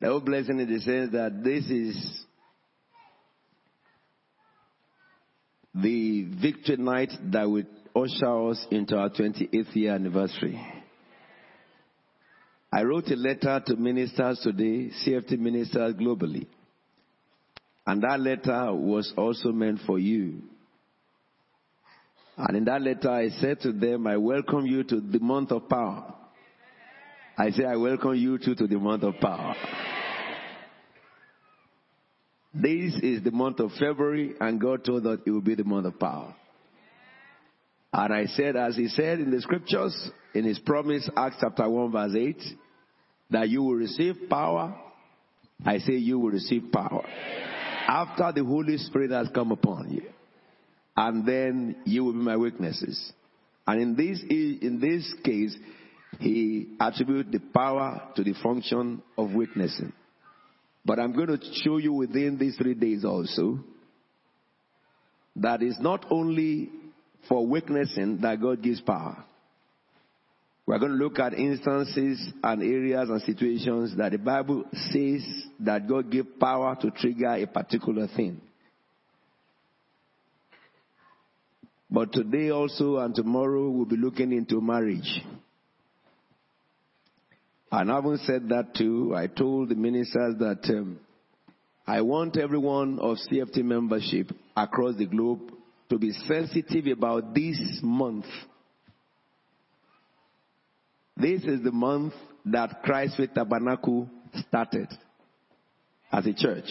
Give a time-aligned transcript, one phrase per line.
[0.00, 2.24] The whole blessing in the sense that this is
[5.74, 7.64] the victory night that will
[7.96, 10.60] usher us into our 28th year anniversary.
[12.72, 16.46] I wrote a letter to ministers today, CFT ministers globally.
[17.86, 20.42] And that letter was also meant for you.
[22.36, 25.68] And in that letter, I said to them, I welcome you to the month of
[25.68, 26.14] power.
[27.40, 29.54] I say, I welcome you too to the month of power.
[32.52, 35.86] This is the month of February, and God told us it will be the month
[35.86, 36.34] of power.
[37.92, 41.92] And I said, as He said in the scriptures, in His promise, Acts chapter 1,
[41.92, 42.42] verse 8,
[43.30, 44.76] that you will receive power.
[45.64, 47.06] I say, you will receive power.
[47.86, 50.10] After the Holy Spirit has come upon you.
[50.96, 53.12] And then you will be my witnesses.
[53.64, 55.56] And in this, in this case,
[56.18, 59.92] he attributes the power to the function of witnessing.
[60.84, 63.58] But I'm going to show you within these three days also
[65.36, 66.70] that it's not only
[67.28, 69.24] for witnessing that God gives power.
[70.66, 75.24] We're going to look at instances and areas and situations that the Bible says
[75.60, 78.40] that God gives power to trigger a particular thing.
[81.90, 85.22] But today also and tomorrow we'll be looking into marriage.
[87.70, 91.00] And having said that too, I told the ministers that um,
[91.86, 95.52] I want everyone of CFT membership across the globe
[95.90, 98.26] to be sensitive about this month.
[101.16, 102.14] This is the month
[102.46, 104.08] that Christ Faith Tabernacle
[104.48, 104.88] started
[106.12, 106.66] as a church.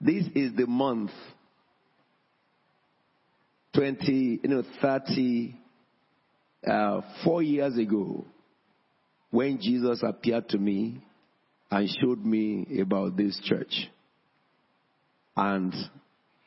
[0.00, 1.10] This is the month
[3.74, 5.54] 20, you know, 30,
[6.66, 8.24] uh, four years ago
[9.30, 11.02] when Jesus appeared to me
[11.70, 13.88] and showed me about this church
[15.36, 15.74] and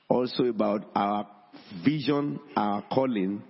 [0.10, 1.28] also about our
[1.86, 3.44] vision, our calling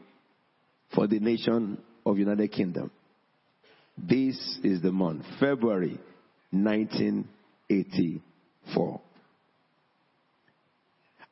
[0.93, 2.91] for the nation of United Kingdom.
[3.97, 5.97] This is the month, February
[6.51, 9.01] 1984.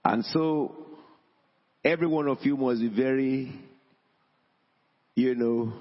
[0.05, 0.75] And so
[1.83, 3.53] every one of you must be very
[5.19, 5.73] you know,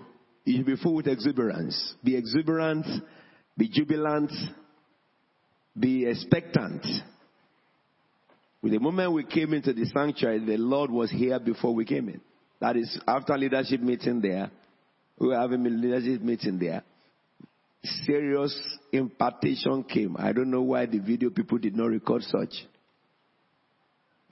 [0.45, 1.95] you should be full with exuberance.
[2.03, 2.87] Be exuberant,
[3.57, 4.33] be jubilant,
[5.79, 6.85] be expectant.
[8.61, 12.09] With the moment we came into the sanctuary, the Lord was here before we came
[12.09, 12.21] in.
[12.61, 14.51] That is after leadership meeting there.
[15.19, 16.83] We were having a leadership meeting there.
[18.05, 18.61] Serious
[18.93, 20.17] impartation came.
[20.19, 22.67] I don't know why the video people did not record such.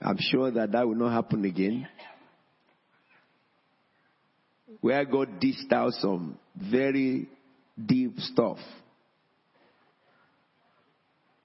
[0.01, 1.87] I'm sure that that will not happen again
[4.81, 7.27] where God dished out some very
[7.83, 8.57] deep stuff.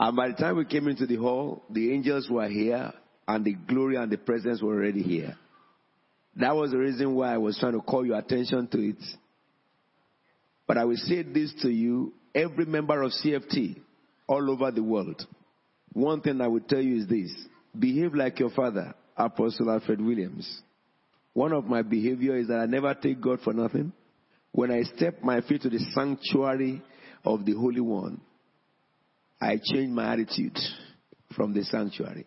[0.01, 2.93] And by the time we came into the hall, the angels were here
[3.29, 5.37] and the glory and the presence were already here.
[6.37, 9.03] That was the reason why I was trying to call your attention to it.
[10.67, 13.79] But I will say this to you, every member of CFT
[14.27, 15.25] all over the world.
[15.93, 17.31] One thing I will tell you is this.
[17.79, 20.63] Behave like your father, Apostle Alfred Williams.
[21.35, 23.93] One of my behavior is that I never take God for nothing.
[24.53, 26.83] When I step my feet to the sanctuary
[27.25, 28.21] of the Holy One,
[29.41, 30.59] I change my attitude
[31.35, 32.27] from the sanctuary.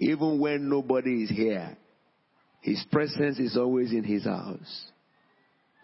[0.00, 1.76] Even when nobody is here,
[2.60, 4.86] His presence is always in His house.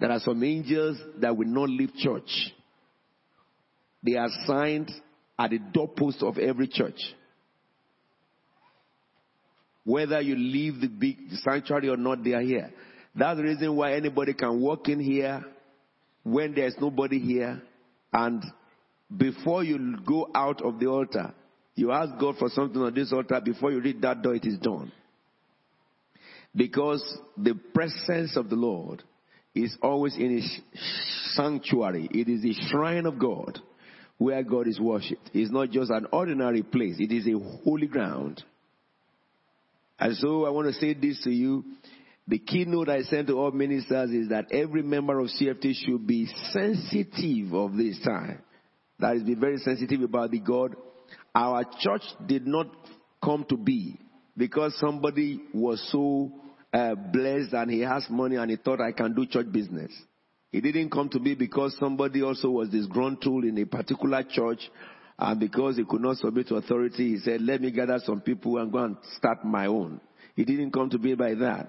[0.00, 2.52] There are some angels that will not leave church.
[4.02, 4.90] They are signed
[5.38, 6.98] at the doorpost of every church
[9.84, 12.70] whether you leave the big sanctuary or not, they are here.
[13.14, 15.44] That's the reason why anybody can walk in here
[16.22, 17.62] when there's nobody here
[18.12, 18.44] and
[19.16, 21.32] before you go out of the altar,
[21.74, 24.58] you ask God for something on this altar, before you read that door, it is
[24.58, 24.92] done.
[26.54, 27.02] Because
[27.36, 29.02] the presence of the Lord
[29.54, 30.60] is always in his
[31.34, 32.08] sanctuary.
[32.12, 33.58] It is the shrine of God
[34.18, 35.30] where God is worshipped.
[35.32, 36.96] It's not just an ordinary place.
[36.98, 38.44] It is a holy ground.
[40.00, 41.62] And so I want to say this to you.
[42.26, 46.26] The keynote I sent to all ministers is that every member of CFT should be
[46.52, 48.42] sensitive of this time.
[48.98, 50.74] That is, be very sensitive about the God.
[51.34, 52.68] Our church did not
[53.22, 53.98] come to be
[54.36, 56.32] because somebody was so
[56.72, 59.92] uh, blessed and he has money and he thought I can do church business.
[60.52, 64.60] It didn't come to be because somebody also was disgruntled in a particular church
[65.20, 68.56] and because he could not submit to authority, he said, let me gather some people
[68.56, 70.00] and go and start my own.
[70.34, 71.68] He didn't come to be by that.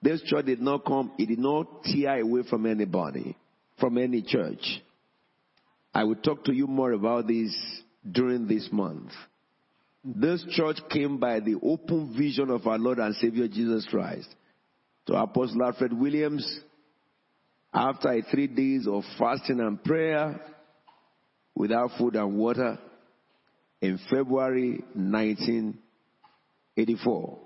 [0.00, 3.36] This church did not come, it did not tear away from anybody,
[3.80, 4.62] from any church.
[5.92, 7.56] I will talk to you more about this
[8.08, 9.10] during this month.
[10.04, 14.28] This church came by the open vision of our Lord and Savior Jesus Christ.
[15.06, 16.60] To Apostle Alfred Williams,
[17.72, 20.40] after three days of fasting and prayer
[21.54, 22.78] without food and water
[23.80, 27.38] in February 1984.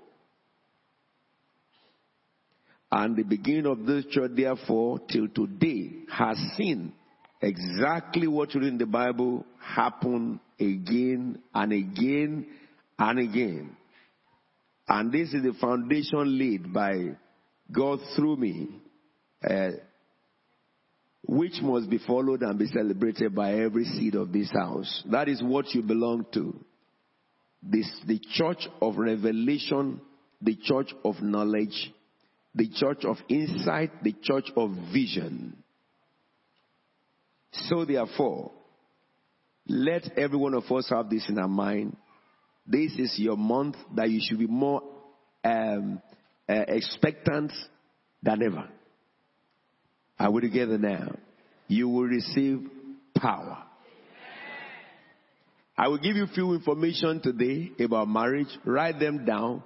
[2.91, 6.93] And the beginning of this church, therefore, till today, has seen
[7.41, 12.47] exactly what you read in the Bible happen again and again
[12.97, 13.75] and again.
[14.87, 17.15] And this is the foundation laid by
[17.71, 18.69] God through me,
[19.47, 19.69] uh,
[21.27, 25.03] which must be followed and be celebrated by every seed of this house.
[25.11, 26.55] That is what you belong to.
[27.61, 30.01] This, the church of revelation,
[30.41, 31.91] the church of knowledge,
[32.55, 35.61] the church of insight, the church of vision.
[37.51, 38.51] So therefore,
[39.67, 41.95] let every one of us have this in our mind.
[42.65, 44.81] This is your month that you should be more
[45.43, 46.01] um,
[46.47, 47.51] uh, expectant
[48.23, 48.67] than ever.
[50.19, 51.15] Are we together now?
[51.67, 52.67] You will receive
[53.15, 53.57] power.
[55.77, 58.49] I will give you few information today about marriage.
[58.65, 59.63] Write them down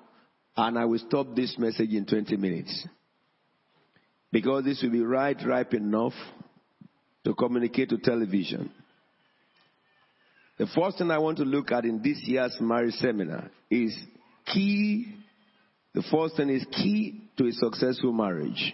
[0.55, 2.88] and I will stop this message in 20 minutes.
[4.31, 6.13] Because this will be right ripe enough
[7.23, 8.71] to communicate to television.
[10.59, 13.97] The first thing I want to look at in this year's marriage seminar is
[14.45, 15.07] key.
[15.95, 18.73] The first thing is key to a successful marriage.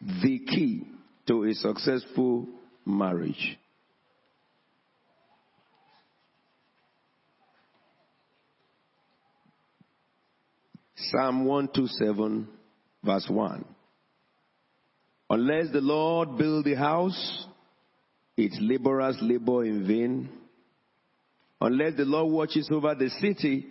[0.00, 0.86] The key
[1.26, 2.46] to a successful
[2.86, 3.58] marriage.
[10.96, 12.48] Psalm 127,
[13.04, 13.64] verse 1.
[15.30, 17.46] Unless the Lord build the house,
[18.36, 20.28] its laborers labor in vain.
[21.60, 23.66] Unless the Lord watches over the city,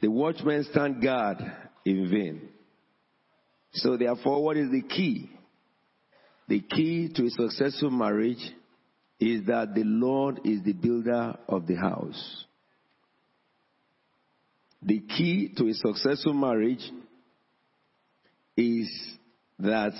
[0.00, 1.38] the watchmen stand guard
[1.84, 2.48] in vain.
[3.72, 5.30] So therefore, what is the key?
[6.48, 8.42] The key to a successful marriage
[9.20, 12.44] is that the Lord is the builder of the house.
[14.82, 16.82] The key to a successful marriage
[18.56, 18.90] is
[19.60, 19.92] that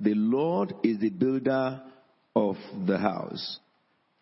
[0.00, 1.82] the Lord is the builder
[2.34, 2.56] of
[2.86, 3.58] the house.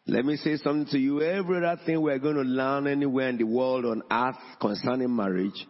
[0.06, 1.22] Let me say something to you.
[1.22, 5.66] Every other thing we're going to learn anywhere in the world on earth concerning marriage,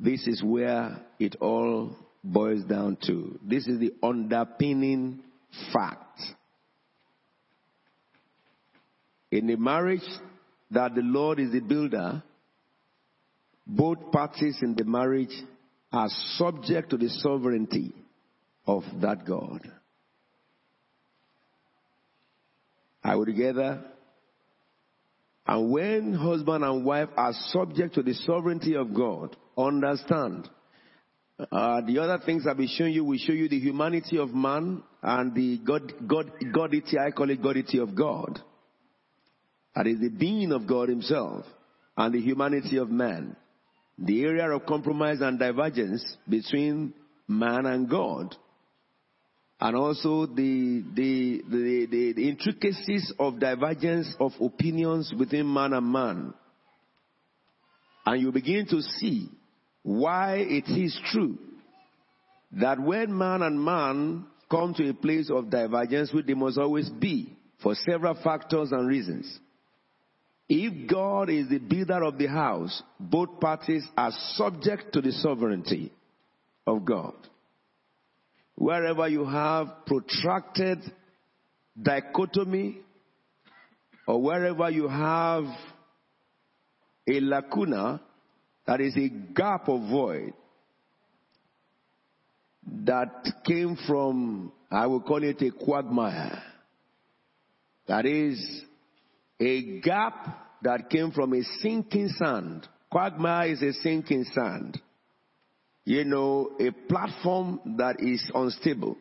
[0.00, 3.38] this is where it all boils down to.
[3.42, 5.22] This is the underpinning
[5.72, 6.20] fact.
[9.30, 10.08] In a marriage
[10.70, 12.22] that the Lord is the builder,
[13.66, 15.34] both parties in the marriage
[15.92, 17.92] are subject to the sovereignty
[18.66, 19.60] of that God.
[23.04, 23.84] Are we together?
[25.46, 30.48] And when husband and wife are subject to the sovereignty of God, understand.
[31.38, 34.82] Uh, the other things I'll be showing you will show you the humanity of man
[35.02, 38.40] and the God, God, Godity, I call it Godity of God.
[39.76, 41.44] That is the being of God himself
[41.96, 43.36] and the humanity of man
[43.98, 46.94] the area of compromise and divergence between
[47.26, 48.34] man and God.
[49.60, 55.92] And also the, the, the, the, the intricacies of divergence of opinions between man and
[55.92, 56.34] man.
[58.06, 59.28] And you begin to see
[59.88, 61.38] why it is true
[62.52, 66.90] that when man and man come to a place of divergence, which they must always
[66.90, 69.38] be for several factors and reasons,
[70.46, 75.90] if God is the builder of the house, both parties are subject to the sovereignty
[76.66, 77.14] of God.
[78.56, 80.80] Wherever you have protracted
[81.80, 82.80] dichotomy,
[84.06, 85.44] or wherever you have
[87.06, 88.02] a lacuna,
[88.68, 90.34] that is a gap of void,
[92.84, 96.42] that came from, I will call it a quagmire.
[97.86, 98.38] That is
[99.40, 102.68] a gap that came from a sinking sand.
[102.90, 104.78] Quagmire is a sinking sand.
[105.86, 108.98] You know, a platform that is unstable.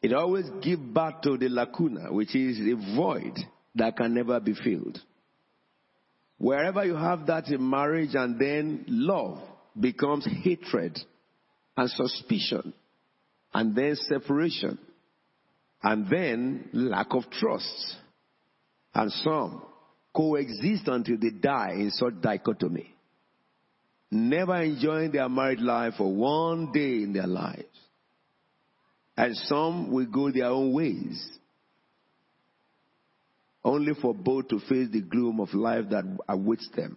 [0.00, 3.38] It always gives birth to the lacuna, which is a void
[3.74, 4.98] that can never be filled.
[6.38, 9.38] Wherever you have that in marriage and then love
[9.78, 10.98] becomes hatred
[11.76, 12.72] and suspicion
[13.52, 14.78] and then separation
[15.82, 17.96] and then lack of trust.
[18.94, 19.62] And some
[20.14, 22.94] coexist until they die in such dichotomy,
[24.10, 27.64] never enjoying their married life for one day in their lives.
[29.16, 31.37] And some will go their own ways.
[33.64, 36.96] Only for both to face the gloom of life that awaits them.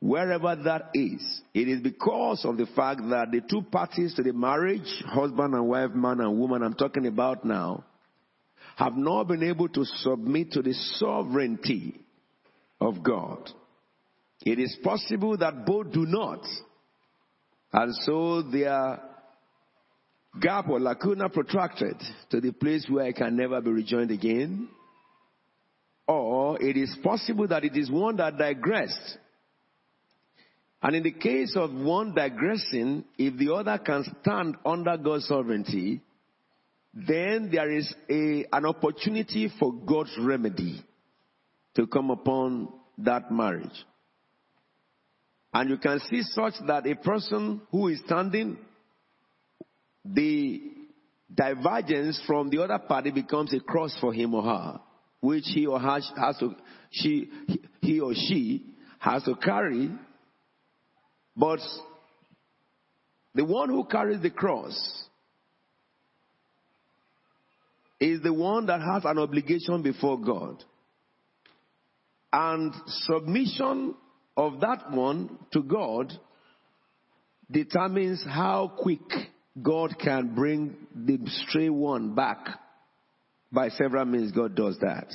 [0.00, 4.34] Wherever that is, it is because of the fact that the two parties to the
[4.34, 7.84] marriage, husband and wife, man and woman, I'm talking about now,
[8.76, 12.00] have not been able to submit to the sovereignty
[12.80, 13.48] of God.
[14.42, 16.44] It is possible that both do not.
[17.72, 19.00] And so their
[20.40, 21.96] gap or lacuna protracted
[22.30, 24.68] to the place where it can never be rejoined again.
[26.06, 29.18] Or it is possible that it is one that digressed.
[30.82, 36.02] And in the case of one digressing, if the other can stand under God's sovereignty,
[36.92, 40.84] then there is a, an opportunity for God's remedy
[41.74, 42.68] to come upon
[42.98, 43.84] that marriage.
[45.54, 48.58] And you can see such that a person who is standing,
[50.04, 50.60] the
[51.32, 54.80] divergence from the other party becomes a cross for him or her,
[55.24, 56.54] which he or her has to,
[56.90, 57.30] she,
[57.80, 58.66] he or she
[58.98, 59.90] has to carry.
[61.34, 61.60] But
[63.34, 64.74] the one who carries the cross
[67.98, 70.62] is the one that has an obligation before God.
[72.32, 73.94] And submission
[74.36, 76.12] of that one to God
[77.50, 79.08] determines how quick
[79.62, 82.63] God can bring the stray one back.
[83.54, 85.06] By several means, God does that.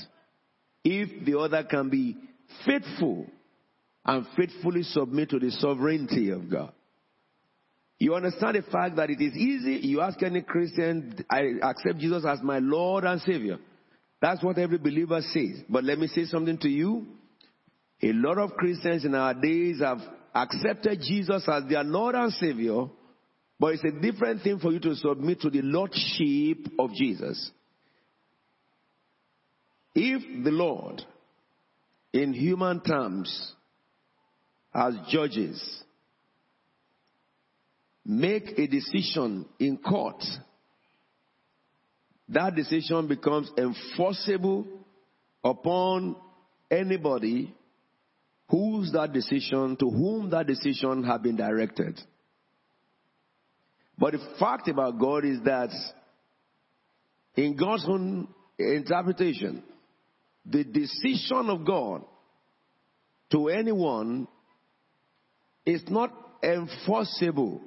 [0.84, 2.16] If the other can be
[2.66, 3.28] faithful
[4.06, 6.72] and faithfully submit to the sovereignty of God.
[8.00, 9.86] You understand the fact that it is easy.
[9.88, 13.60] You ask any Christian, I accept Jesus as my Lord and Savior.
[14.22, 15.64] That's what every believer says.
[15.68, 17.06] But let me say something to you.
[18.02, 20.00] A lot of Christians in our days have
[20.34, 22.86] accepted Jesus as their Lord and Savior,
[23.60, 27.52] but it's a different thing for you to submit to the Lordship of Jesus.
[29.96, 31.02] If the Lord,
[32.14, 33.54] in human terms,
[34.74, 35.84] as judges,
[38.06, 40.24] make a decision in court,
[42.30, 44.66] that decision becomes enforceable
[45.44, 46.16] upon
[46.70, 47.54] anybody
[48.50, 52.00] whose that decision, to whom that decision have been directed.
[53.98, 55.70] But the fact about God is that
[57.36, 58.28] in God's own
[58.58, 59.64] interpretation,
[60.50, 62.04] the decision of God
[63.32, 64.28] to anyone
[65.66, 66.12] is not
[66.44, 67.62] enforceable.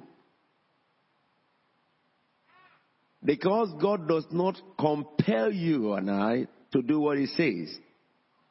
[3.23, 7.73] Because God does not compel you and I to do what He says.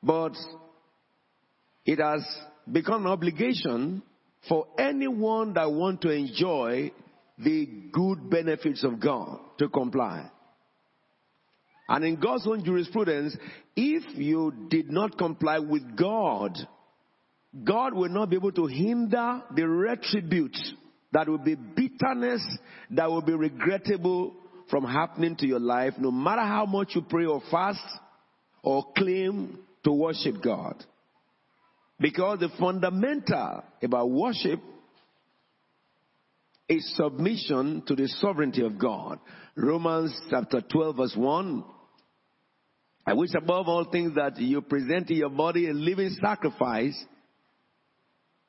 [0.03, 0.33] But
[1.85, 2.25] it has
[2.71, 4.03] become an obligation
[4.49, 6.91] for anyone that want to enjoy
[7.39, 10.31] the good benefits of God to comply.
[11.89, 13.37] And in God's own jurisprudence,
[13.77, 16.57] if you did not comply with God,
[17.65, 20.57] God will not be able to hinder the retribute
[21.13, 22.43] that will be bitterness,
[22.91, 24.35] that will be regrettable
[24.71, 27.85] from happening to your life, no matter how much you pray or fast
[28.63, 30.83] or claim to worship God.
[32.01, 34.61] Because the fundamental about worship
[36.69, 39.19] is submission to the sovereignty of God.
[39.57, 41.65] Romans chapter 12 verse 1.
[43.05, 46.97] I wish above all things that you present your body a living sacrifice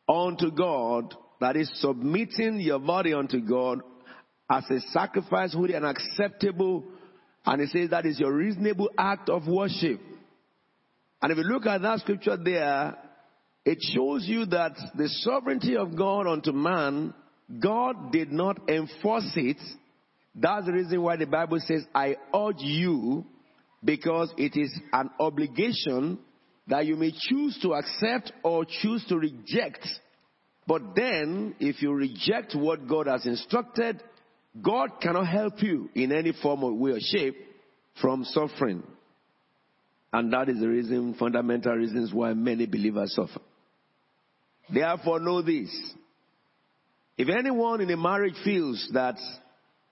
[0.08, 3.82] unto God, that is submitting your body unto God
[4.50, 6.84] as a sacrifice, holy and acceptable.
[7.46, 10.00] And it says that is your reasonable act of worship.
[11.22, 12.96] And if you look at that scripture there,
[13.66, 17.14] it shows you that the sovereignty of God unto man,
[17.60, 19.58] God did not enforce it.
[20.36, 23.26] That's the reason why the Bible says, I urge you,
[23.84, 26.20] because it is an obligation
[26.68, 29.86] that you may choose to accept or choose to reject.
[30.66, 34.02] But then, if you reject what God has instructed,
[34.62, 37.36] God cannot help you in any form or way or shape
[38.02, 38.84] from suffering.
[40.14, 43.42] And that is the reason, fundamental reasons why many believers suffer.
[44.72, 45.70] Therefore, know this.
[47.18, 49.16] If anyone in a marriage feels that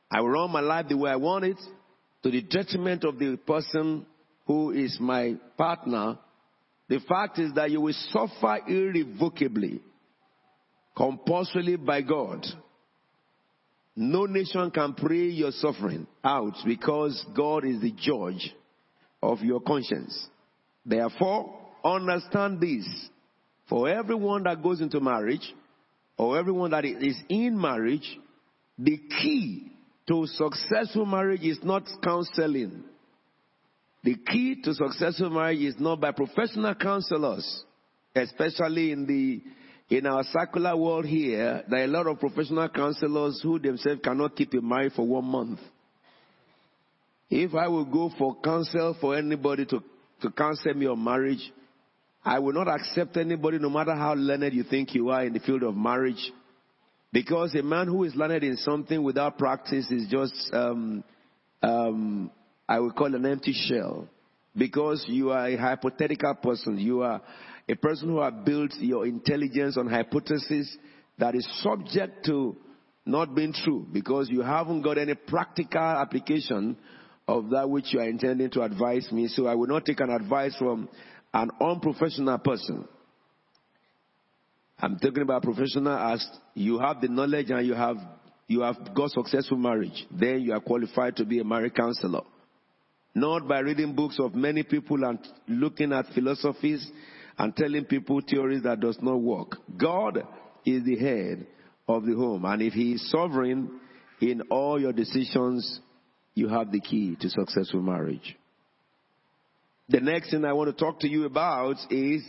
[0.09, 1.57] I will run my life the way I want it,
[2.23, 4.05] to the detriment of the person
[4.45, 6.17] who is my partner,
[6.87, 9.81] the fact is that you will suffer irrevocably,
[10.95, 12.45] compulsorily by God.
[13.95, 18.53] No nation can pray your suffering out because God is the judge
[19.21, 20.27] of your conscience.
[20.85, 22.87] Therefore, understand this.
[23.69, 25.53] For everyone that goes into marriage,
[26.17, 28.19] or everyone that is in marriage,
[28.77, 29.71] the key
[30.07, 32.83] to successful marriage is not counseling.
[34.03, 37.63] The key to successful marriage is not by professional counselors,
[38.15, 39.41] especially in the
[39.95, 44.37] in our secular world here, there are a lot of professional counselors who themselves cannot
[44.37, 45.59] keep a marriage for one month.
[47.29, 49.83] If I will go for counsel for anybody to,
[50.21, 51.51] to counsel me on marriage,
[52.23, 55.39] I will not accept anybody, no matter how learned you think you are in the
[55.39, 56.31] field of marriage.
[57.11, 61.03] Because a man who is learned in something without practice is just, um,
[61.61, 62.31] um,
[62.69, 64.07] I would call an empty shell.
[64.55, 66.77] Because you are a hypothetical person.
[66.77, 67.21] You are
[67.67, 70.77] a person who has built your intelligence on hypothesis
[71.17, 72.55] that is subject to
[73.05, 76.77] not being true because you haven't got any practical application
[77.27, 79.27] of that which you are intending to advise me.
[79.27, 80.89] So I will not take an advice from
[81.33, 82.87] an unprofessional person.
[84.79, 87.97] I'm talking about professional as you have the knowledge and you have
[88.47, 90.05] you have got successful marriage.
[90.11, 92.21] Then you are qualified to be a marriage counselor.
[93.13, 96.89] Not by reading books of many people and looking at philosophies
[97.37, 99.55] and telling people theories that does not work.
[99.77, 100.23] God
[100.65, 101.47] is the head
[101.87, 102.43] of the home.
[102.43, 103.79] And if he is sovereign
[104.19, 105.79] in all your decisions,
[106.33, 108.35] you have the key to successful marriage.
[109.91, 112.23] The next thing I want to talk to you about is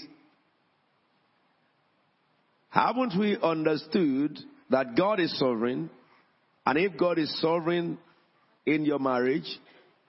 [2.71, 4.37] haven't we understood
[4.71, 5.89] that God is sovereign?
[6.67, 7.99] And if God is sovereign
[8.67, 9.47] in your marriage,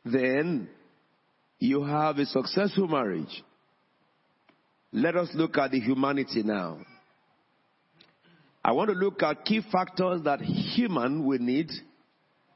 [0.04, 0.68] then
[1.60, 3.44] you have a successful marriage.
[4.92, 6.80] Let us look at the humanity now.
[8.66, 11.70] I want to look at key factors that human will need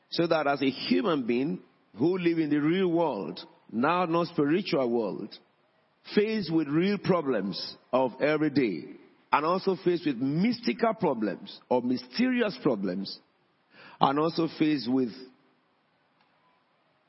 [0.10, 1.60] so that as a human being
[1.98, 3.40] who live in the real world,
[3.72, 5.36] now not spiritual world,
[6.16, 8.84] faced with real problems of every day
[9.32, 13.20] and also faced with mystical problems or mysterious problems
[14.00, 15.10] and also faced with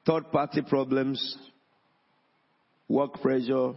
[0.07, 1.37] third party problems,
[2.89, 3.75] work pressure,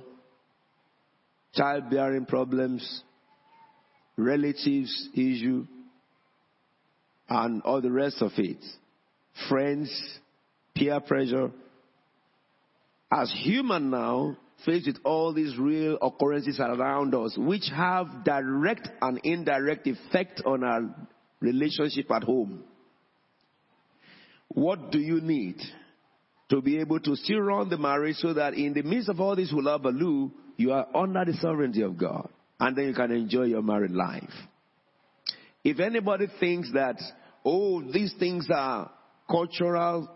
[1.53, 3.03] childbearing problems,
[4.17, 5.65] relatives issue,
[7.29, 8.57] and all the rest of it.
[9.49, 10.19] Friends,
[10.75, 11.51] peer pressure.
[13.11, 19.19] As human now, faced with all these real occurrences around us, which have direct and
[19.23, 20.95] indirect effect on our
[21.39, 22.63] relationship at home.
[24.49, 25.57] What do you need
[26.51, 29.35] to be able to still run the marriage so that in the midst of all
[29.35, 32.29] this hullabaloo, you are under the sovereignty of God.
[32.59, 34.29] And then you can enjoy your married life.
[35.63, 36.97] If anybody thinks that,
[37.45, 38.91] oh, these things are
[39.29, 40.09] cultural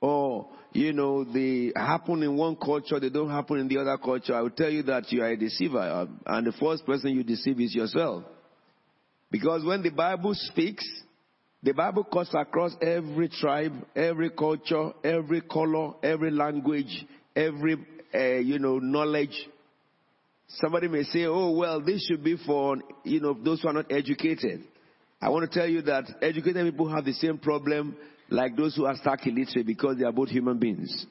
[0.00, 4.34] or, you know, they happen in one culture, they don't happen in the other culture,
[4.34, 6.08] I will tell you that you are a deceiver.
[6.26, 8.24] And the first person you deceive is yourself.
[9.30, 10.84] Because when the Bible speaks,
[11.62, 17.06] the Bible cuts across every tribe, every culture, every color, every language,
[17.36, 17.76] every,
[18.12, 19.48] uh, you know, knowledge.
[20.48, 23.92] Somebody may say, oh, well, this should be for, you know, those who are not
[23.92, 24.64] educated.
[25.22, 27.96] I want to tell you that educated people have the same problem
[28.30, 31.06] like those who are stark illiterate because they are both human beings.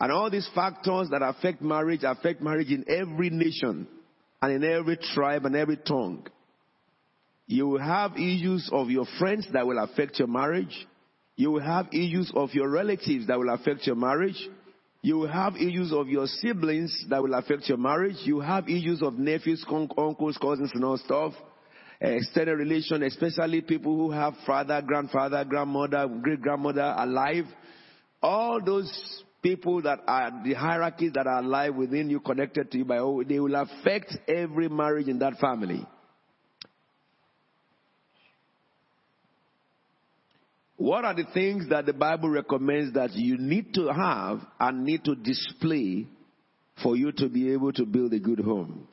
[0.00, 3.86] And all these factors that affect marriage affect marriage in every nation
[4.40, 6.26] and in every tribe and every tongue.
[7.46, 10.86] You will have issues of your friends that will affect your marriage.
[11.36, 14.48] You will have issues of your relatives that will affect your marriage.
[15.02, 18.16] You will have issues of your siblings that will affect your marriage.
[18.24, 21.34] You have issues of nephews, uncles, cousins, and all stuff.
[22.04, 27.44] Extended relation, especially people who have father, grandfather, grandmother, great grandmother alive.
[28.20, 32.84] All those people that are the hierarchies that are alive within you, connected to you
[32.84, 35.86] by all, they will affect every marriage in that family.
[40.76, 45.04] What are the things that the Bible recommends that you need to have and need
[45.04, 46.08] to display
[46.82, 48.88] for you to be able to build a good home?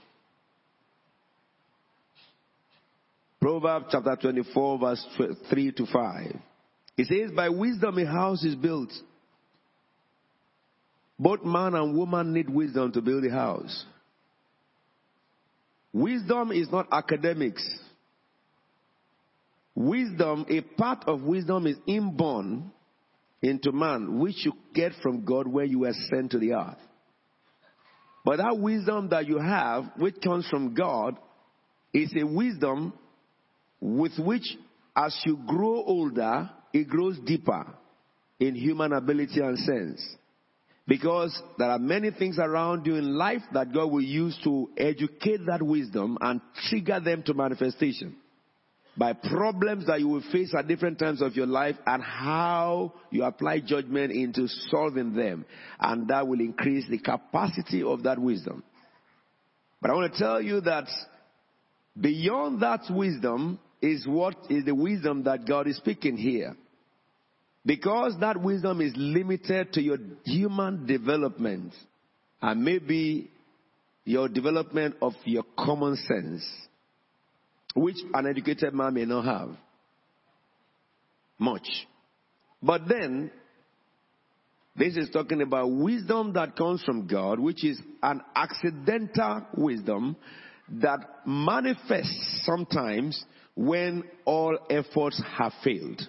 [3.41, 5.08] Proverbs chapter 24 verse
[5.49, 6.36] 3 to 5.
[6.97, 8.91] It says, by wisdom a house is built.
[11.17, 13.86] Both man and woman need wisdom to build a house.
[15.93, 17.67] Wisdom is not academics.
[19.75, 22.71] Wisdom, a part of wisdom is inborn
[23.41, 26.78] into man, which you get from God when you were sent to the earth.
[28.25, 31.17] But that wisdom that you have, which comes from God,
[31.93, 32.93] is a wisdom
[33.82, 34.58] with which,
[34.96, 37.65] as you grow older, it grows deeper
[38.39, 40.15] in human ability and sense.
[40.88, 45.46] Because there are many things around you in life that God will use to educate
[45.46, 48.15] that wisdom and trigger them to manifestation.
[49.00, 53.24] by problems that you will face at different times of your life and how you
[53.24, 55.46] apply judgment into solving them.
[55.80, 58.62] And that will increase the capacity of that wisdom.
[59.82, 60.89] But I want to tell you that
[62.00, 66.56] beyond that wisdom is what is the wisdom that God is speaking here.
[67.65, 71.74] Because that wisdom is limited to your human development
[72.42, 73.30] and maybe
[74.06, 76.46] your development of your common sense
[77.76, 79.50] which an educated man may not have
[81.38, 81.68] much.
[82.62, 83.32] But then,
[84.76, 90.15] this is talking about wisdom that comes from God, which is an accidental wisdom
[90.82, 93.24] that manifests sometimes
[93.60, 96.02] when all efforts have failed.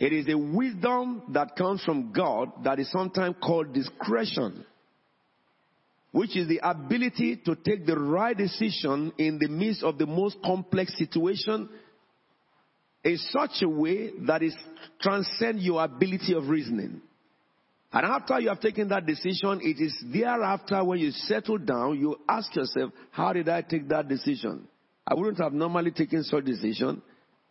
[0.00, 4.64] It is a wisdom that comes from God that is sometimes called discretion
[6.14, 10.36] which is the ability to take the right decision in the midst of the most
[10.44, 11.68] complex situation
[13.02, 14.52] in such a way that it
[15.00, 17.02] transcends your ability of reasoning.
[17.92, 22.16] And after you have taken that decision, it is thereafter when you settle down, you
[22.28, 24.68] ask yourself, how did I take that decision?
[25.06, 27.02] I wouldn't have normally taken such decision,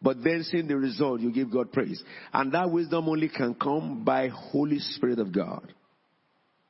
[0.01, 2.03] but then seeing the result, you give God praise.
[2.33, 5.73] And that wisdom only can come by Holy Spirit of God.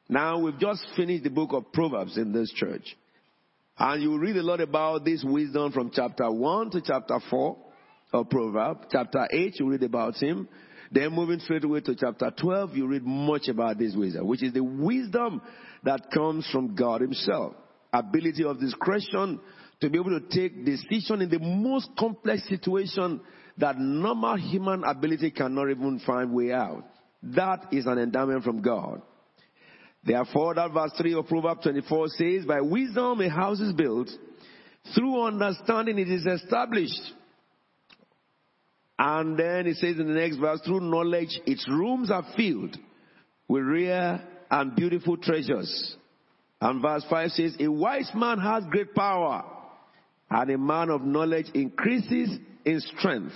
[0.10, 2.96] Now, we've just finished the book of Proverbs in this church.
[3.78, 7.58] And you read a lot about this wisdom from chapter 1 to chapter 4
[8.14, 8.82] of Proverbs.
[8.92, 10.48] Chapter 8, you read about him.
[10.92, 14.54] Then moving straight away to chapter 12, you read much about this wisdom, which is
[14.54, 15.42] the wisdom
[15.84, 17.56] that comes from God himself.
[17.92, 19.40] Ability of discretion
[19.84, 23.20] to be able to take decision in the most complex situation
[23.58, 26.86] that normal human ability cannot even find way out.
[27.22, 29.02] That is an endowment from God.
[30.06, 34.10] Therefore, that verse 3 of Proverbs 24 says, By wisdom a house is built,
[34.96, 37.02] through understanding it is established.
[38.98, 42.78] And then it says in the next verse, through knowledge its rooms are filled
[43.50, 45.98] with rare and beautiful treasures.
[46.62, 49.53] And verse 5 says, A wise man has great power,
[50.34, 53.34] and a man of knowledge increases in strength.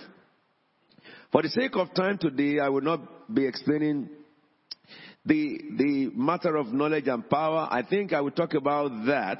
[1.31, 4.09] For the sake of time today, I will not be explaining
[5.23, 9.39] the, the matter of knowledge and power, I think I will talk about that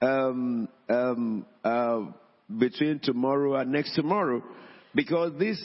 [0.00, 2.00] um, um, uh,
[2.58, 4.42] between tomorrow and next tomorrow,
[4.94, 5.62] because this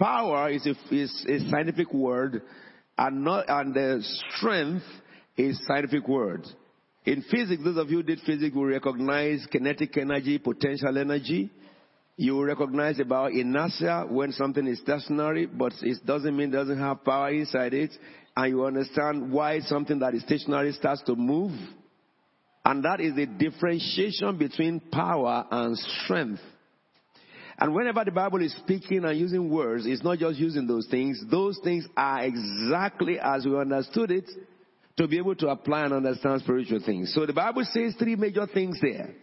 [0.00, 2.42] power is a, is a scientific word,
[2.98, 4.04] and not and
[4.36, 4.84] strength
[5.36, 6.44] is scientific word.
[7.04, 11.50] In physics, those of you who did physics will recognize kinetic energy, potential energy.
[12.16, 16.78] You will recognize about inertia when something is stationary, but it doesn't mean it doesn't
[16.78, 17.90] have power inside it
[18.36, 21.52] and you understand why something that is stationary starts to move.
[22.64, 26.42] And that is the differentiation between power and strength.
[27.58, 31.22] And whenever the Bible is speaking and using words, it's not just using those things.
[31.30, 34.30] Those things are exactly as we understood it
[34.96, 37.12] to be able to apply and understand spiritual things.
[37.14, 39.14] So the Bible says three major things there.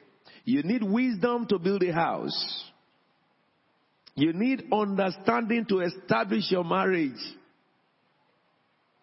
[0.43, 2.63] You need wisdom to build a house.
[4.15, 7.19] You need understanding to establish your marriage.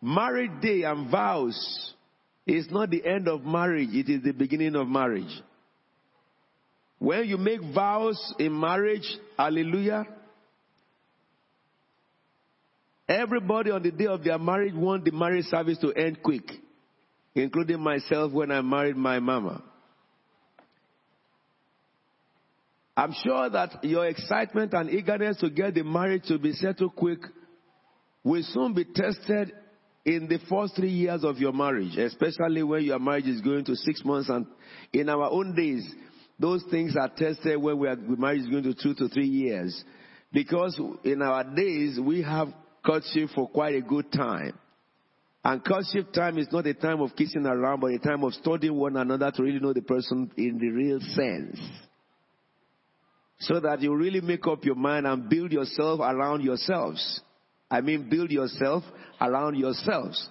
[0.03, 1.95] Marriage day and vows
[2.47, 5.43] is not the end of marriage, it is the beginning of marriage.
[6.99, 10.07] When you make vows in marriage, hallelujah,
[13.09, 16.51] everybody on the day of their marriage want the marriage service to end quick,
[17.35, 19.63] including myself when I married my mama.
[22.97, 27.19] I'm sure that your excitement and eagerness to get the marriage to be settled quick
[28.23, 29.53] will soon be tested
[30.05, 33.75] in the first three years of your marriage, especially when your marriage is going to
[33.75, 34.47] six months and
[34.93, 35.85] in our own days,
[36.39, 39.83] those things are tested when we are, marriage is going to two to three years.
[40.33, 42.49] Because in our days, we have
[42.85, 44.59] courtship for quite a good time.
[45.45, 48.75] And courtship time is not a time of kissing around, but a time of studying
[48.75, 51.61] one another to really know the person in the real sense.
[53.41, 57.21] So that you really make up your mind and build yourself around yourselves.
[57.71, 58.85] I mean, build yourself
[59.21, 60.29] around yourselves.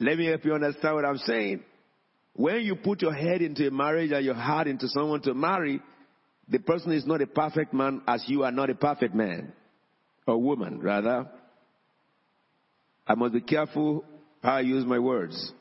[0.00, 1.62] Let me help you understand what I'm saying.
[2.34, 5.80] When you put your head into a marriage and your heart into someone to marry,
[6.48, 9.52] the person is not a perfect man as you are not a perfect man
[10.26, 11.26] or woman, rather.
[13.06, 14.04] I must be careful
[14.42, 15.52] how I use my words.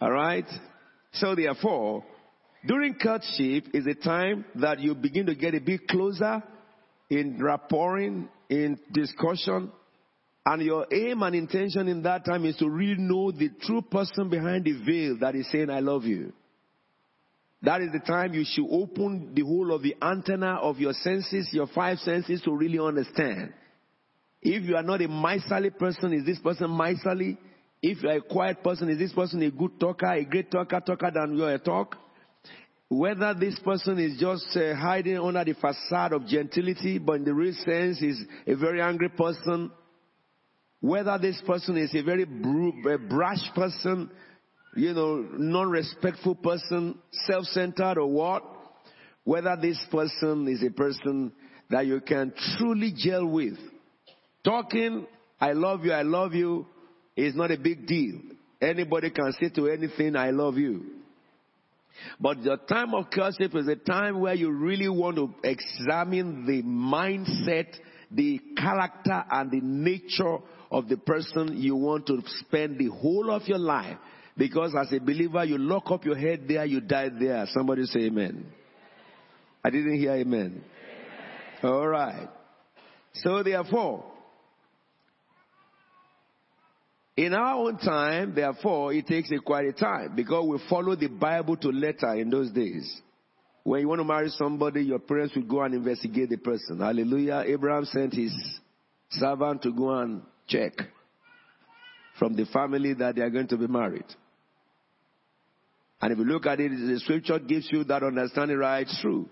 [0.00, 0.46] All right?
[1.12, 2.04] So therefore,
[2.66, 6.42] during courtship is a time that you begin to get a bit closer
[7.10, 9.70] in rapporting, in discussion.
[10.44, 14.28] And your aim and intention in that time is to really know the true person
[14.28, 16.32] behind the veil that is saying, I love you.
[17.62, 21.48] That is the time you should open the whole of the antenna of your senses,
[21.52, 23.52] your five senses to really understand.
[24.40, 27.38] If you are not a miserly person, is this person miserly?
[27.80, 30.80] If you are a quiet person, is this person a good talker, a great talker,
[30.80, 31.96] talker than you are a talk?
[32.88, 37.32] Whether this person is just uh, hiding under the facade of gentility, but in the
[37.32, 39.70] real sense is a very angry person.
[40.80, 44.10] Whether this person is a very brash person,
[44.74, 48.42] you know, non-respectful person, self-centered or what?
[49.24, 51.32] Whether this person is a person
[51.70, 53.58] that you can truly gel with.
[54.44, 55.06] Talking,
[55.40, 56.66] I love you, I love you,
[57.16, 58.20] is not a big deal.
[58.60, 60.84] Anybody can say to anything, I love you.
[62.20, 66.62] But the time of courtship is a time where you really want to examine the
[66.62, 67.66] mindset,
[68.10, 70.38] the character, and the nature
[70.70, 73.98] of the person you want to spend the whole of your life.
[74.36, 77.46] Because as a believer, you lock up your head there, you die there.
[77.52, 78.46] Somebody say amen.
[79.64, 80.62] I didn't hear amen.
[81.62, 81.72] amen.
[81.72, 82.28] All right.
[83.14, 84.04] So therefore,
[87.16, 91.08] in our own time, therefore, it takes a quite a time because we follow the
[91.08, 93.00] Bible to letter in those days.
[93.64, 96.80] When you want to marry somebody, your parents will go and investigate the person.
[96.80, 97.44] Hallelujah.
[97.46, 98.32] Abraham sent his
[99.10, 100.72] servant to go and check
[102.18, 104.06] from the family that they are going to be married.
[106.02, 109.28] And if you look at it, the scripture gives you that understanding right through.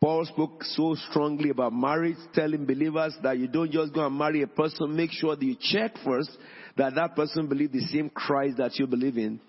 [0.00, 4.42] Paul spoke so strongly about marriage, telling believers that you don't just go and marry
[4.42, 6.30] a person, make sure that you check first
[6.76, 9.40] that that person believes the same Christ that you believe in,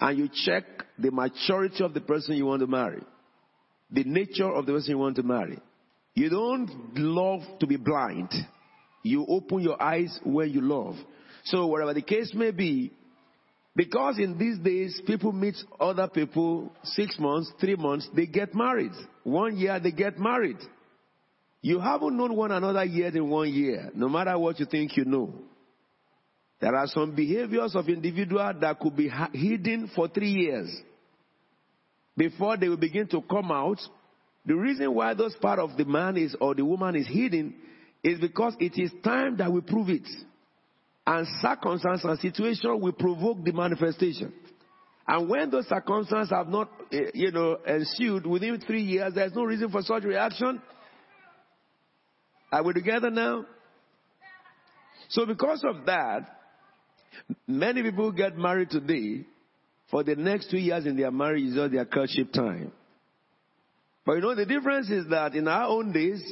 [0.00, 0.64] and you check
[0.98, 3.02] the maturity of the person you want to marry,
[3.90, 5.58] the nature of the person you want to marry.
[6.14, 8.32] You don't love to be blind.
[9.04, 10.96] You open your eyes when you love.
[11.44, 12.92] So whatever the case may be,
[13.78, 18.90] because in these days, people meet other people six months, three months, they get married.
[19.22, 20.56] One year, they get married.
[21.62, 25.04] You haven't known one another yet in one year, no matter what you think you
[25.04, 25.32] know.
[26.60, 30.74] There are some behaviors of individual that could be hidden for three years
[32.16, 33.78] before they will begin to come out.
[34.44, 37.54] The reason why those part of the man is or the woman is hidden
[38.02, 40.08] is because it is time that we prove it.
[41.08, 44.32] And circumstance and situation will provoke the manifestation.
[45.06, 49.44] And when those circumstances have not, eh, you know, ensued within three years, there's no
[49.44, 50.60] reason for such reaction.
[52.52, 53.46] Are we together now?
[55.08, 56.38] So because of that,
[57.46, 59.24] Many people get married today.
[59.90, 62.72] For the next two years in their marriage is all their courtship time.
[64.04, 66.22] But you know, the difference is that in our own days,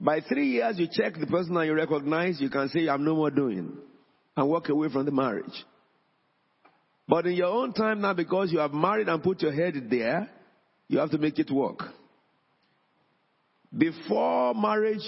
[0.00, 3.14] by three years you check the person that you recognize, you can say, I'm no
[3.14, 3.76] more doing,
[4.36, 5.64] and walk away from the marriage.
[7.06, 10.30] But in your own time now, because you have married and put your head there,
[10.88, 11.80] you have to make it work.
[13.76, 15.06] Before marriage,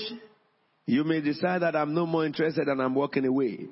[0.87, 3.67] you may decide that I'm no more interested and I'm walking away.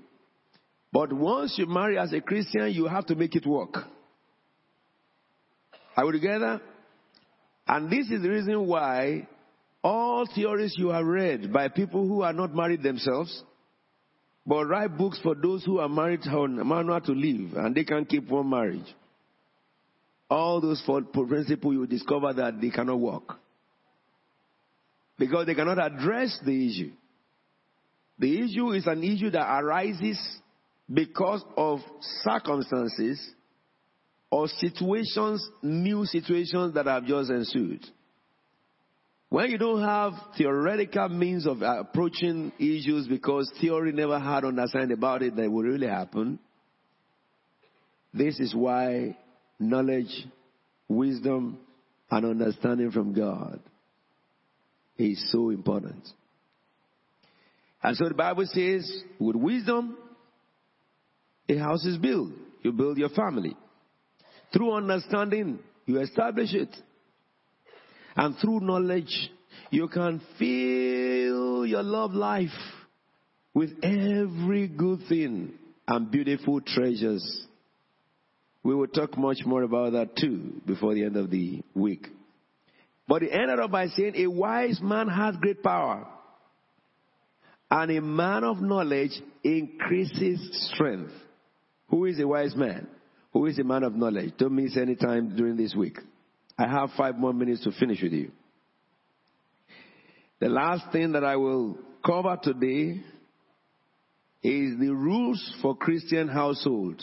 [0.93, 3.75] But once you marry as a Christian, you have to make it work.
[5.97, 6.61] Are we together?
[7.67, 9.29] And this is the reason why
[9.85, 13.45] all theories you have read by people who are not married themselves,
[14.47, 18.07] but write books for those who are married on manual to live and they can
[18.07, 18.87] keep one marriage.
[20.31, 23.35] All those principles you discover that they cannot work.
[25.19, 26.93] Because they cannot address the issue.
[28.19, 30.19] The issue is an issue that arises
[30.93, 31.81] because of
[32.23, 33.21] circumstances
[34.31, 37.85] or situations, new situations that have just ensued.
[39.29, 45.23] When you don't have theoretical means of approaching issues because theory never had understanding about
[45.23, 46.39] it that would really happen,
[48.13, 49.17] this is why
[49.59, 50.27] knowledge,
[50.89, 51.59] wisdom,
[52.11, 53.61] and understanding from God
[54.97, 56.07] is so important.
[57.83, 59.99] And so the Bible says, with wisdom,
[61.49, 62.33] a house is built.
[62.63, 63.57] You build your family.
[64.53, 66.75] Through understanding, you establish it.
[68.17, 69.31] And through knowledge,
[69.71, 72.51] you can fill your love life
[73.53, 75.55] with every good thing
[75.87, 77.47] and beautiful treasures.
[78.63, 82.07] We will talk much more about that too before the end of the week.
[83.07, 86.07] But he ended up by saying, A wise man has great power,
[87.71, 91.13] and a man of knowledge increases strength.
[91.89, 92.87] Who is a wise man?
[93.33, 94.35] Who is a man of knowledge?
[94.39, 95.99] Don't miss any time during this week.
[96.57, 98.31] I have five more minutes to finish with you.
[100.41, 103.01] The last thing that I will cover today
[104.43, 107.03] is the rules for Christian household.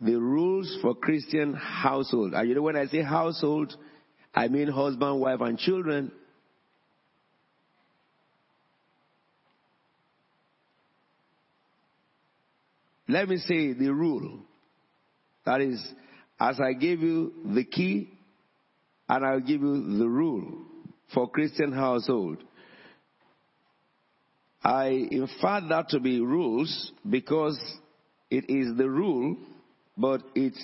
[0.00, 2.34] the rules for Christian household.
[2.34, 3.74] And you know, when I say household,
[4.34, 6.12] I mean husband, wife, and children.
[13.08, 14.40] Let me say the rule.
[15.46, 15.82] That is,
[16.38, 18.10] as I gave you the key,
[19.08, 20.58] and I'll give you the rule
[21.14, 22.38] for Christian household.
[24.62, 27.58] I infer that to be rules because
[28.30, 29.36] it is the rule,
[29.96, 30.60] but it's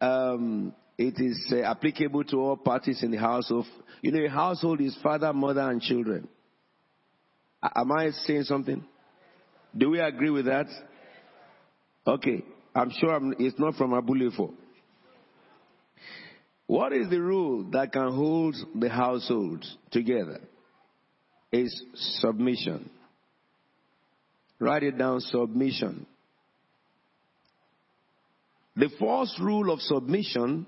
[0.00, 3.66] um, it is uh, applicable to all parties in the household.
[4.00, 6.26] You know, a household is father, mother, and children.
[7.62, 8.84] Am I saying something?
[9.76, 10.66] Do we agree with that?
[12.04, 14.52] Okay, I'm sure I'm, it's not from Abulefo.
[16.72, 20.40] What is the rule that can hold the household together?
[21.52, 21.84] Is
[22.22, 22.88] submission.
[24.58, 26.06] Write it down submission.
[28.74, 30.64] The first rule of submission,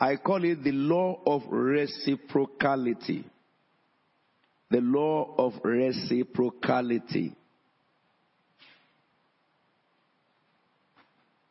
[0.00, 3.24] I call it the law of reciprocality.
[4.70, 7.36] The law of reciprocality.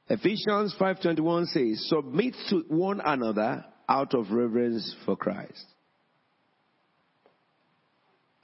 [0.09, 5.65] Ephesians 5:21 says, "Submit to one another out of reverence for Christ."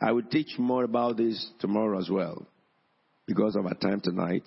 [0.02, 2.45] I will teach more about this tomorrow as well
[3.25, 4.43] because of our time tonight.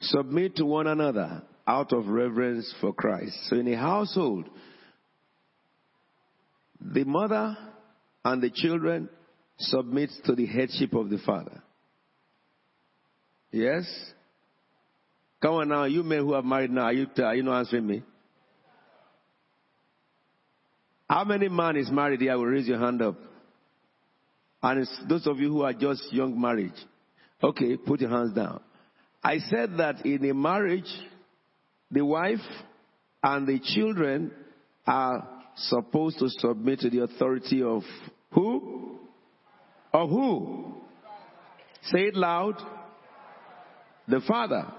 [0.00, 3.36] Submit to one another out of reverence for Christ.
[3.48, 4.48] So in a household,
[6.80, 7.56] the mother
[8.24, 9.08] and the children
[9.58, 11.62] submit to the headship of the father.
[13.50, 13.84] Yes?
[15.46, 17.86] Come on now, you men who are married now, are you, are you not answering
[17.86, 18.02] me?
[21.08, 23.14] How many man is married here I will raise your hand up?
[24.60, 26.74] And those of you who are just young marriage.
[27.40, 28.60] Okay, put your hands down.
[29.22, 30.92] I said that in a marriage,
[31.92, 32.40] the wife
[33.22, 34.32] and the children
[34.84, 37.82] are supposed to submit to the authority of
[38.32, 38.98] who?
[39.92, 40.74] Of who?
[41.82, 42.56] Say it loud
[44.08, 44.72] the Father.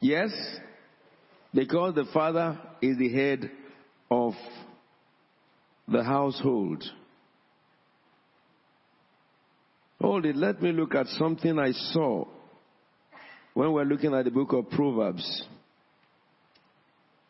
[0.00, 0.30] Yes,
[1.52, 3.50] because the Father is the head
[4.10, 4.32] of
[5.86, 6.82] the household.
[10.00, 12.24] Hold it, let me look at something I saw
[13.52, 15.44] when we're looking at the book of Proverbs.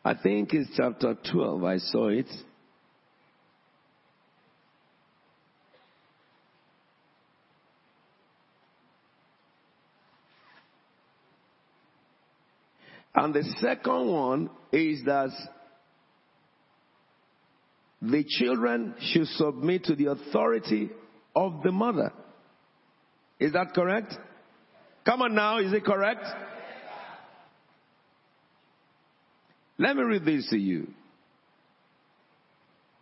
[0.05, 2.27] I think it's chapter 12, I saw it.
[13.13, 15.31] And the second one is that
[18.01, 20.89] the children should submit to the authority
[21.35, 22.11] of the mother.
[23.39, 24.13] Is that correct?
[25.05, 26.25] Come on now, is it correct?
[29.77, 30.87] Let me read this to you.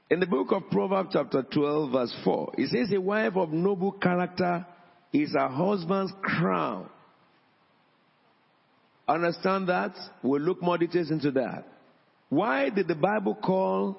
[0.10, 3.91] In the book of Proverbs, chapter 12, verse 4, it says, A wife of noble
[3.91, 4.65] character
[5.13, 6.89] is her husband's crown
[9.10, 9.95] Understand that?
[10.22, 11.65] We'll look more details into that.
[12.30, 13.98] Why did the Bible call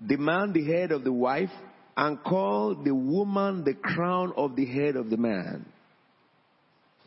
[0.00, 1.50] the man the head of the wife
[1.96, 5.66] and call the woman the crown of the head of the man?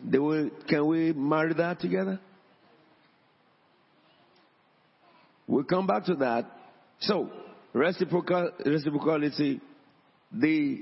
[0.04, 2.20] Will, can we marry that together?
[5.48, 6.52] We'll come back to that.
[7.00, 7.30] So,
[7.72, 9.62] reciprocal, reciprocality,
[10.34, 10.82] the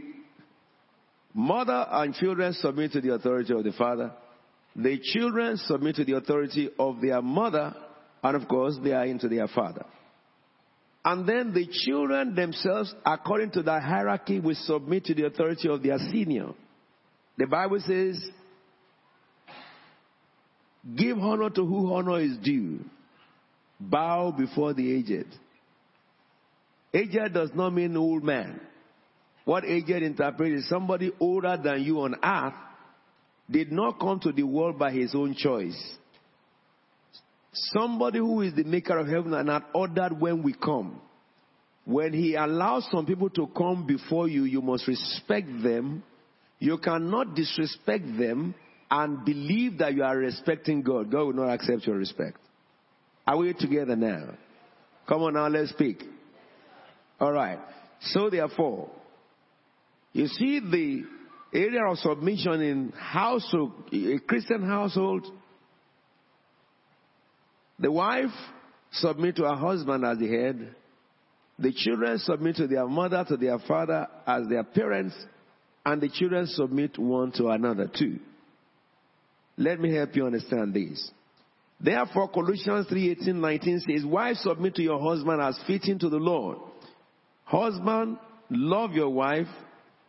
[1.32, 4.14] mother and children submit to the authority of the father
[4.82, 7.76] the children submit to the authority of their mother,
[8.24, 9.86] and of course, they are into their father.
[11.04, 15.84] And then the children themselves, according to the hierarchy, will submit to the authority of
[15.84, 16.52] their senior.
[17.38, 18.26] The Bible says,
[20.96, 22.80] Give honor to who honor is due.
[23.82, 25.28] Bow before the aged.
[26.94, 28.62] Aged does not mean old man.
[29.44, 32.54] What aged interprets is somebody older than you on earth
[33.50, 35.78] did not come to the world by his own choice.
[37.52, 41.02] Somebody who is the maker of heaven and earth ordered when we come.
[41.86, 46.04] When he allows some people to come before you, you must respect them.
[46.60, 48.54] You cannot disrespect them
[48.92, 51.12] and believe that you are respecting God.
[51.12, 52.38] God will not accept your respect.
[53.26, 54.36] Are we together now?
[55.08, 56.04] Come on now, let's speak.
[57.20, 57.60] All right.
[58.02, 58.90] So therefore,
[60.14, 61.04] you see the
[61.54, 65.26] area of submission in household, a Christian household,
[67.80, 68.32] the wife
[68.92, 70.76] submit to her husband as the head.
[71.58, 75.16] The children submit to their mother, to their father as their parents.
[75.86, 78.20] and the children submit one to another too.
[79.58, 81.12] Let me help you understand this.
[81.82, 86.18] Therefore, Colossians 3 18, 19 says, Wives, submit to your husband as fitting to the
[86.18, 86.58] Lord.
[87.46, 88.18] Husband,
[88.50, 89.48] love your wife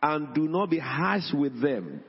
[0.01, 2.03] and do not be harsh with them.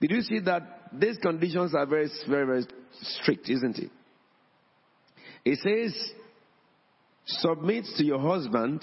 [0.00, 0.62] Did you see that
[0.92, 2.66] these conditions are very, very, very
[3.00, 3.90] strict, isn't it?
[5.44, 6.12] It says,
[7.26, 8.82] submit to your husband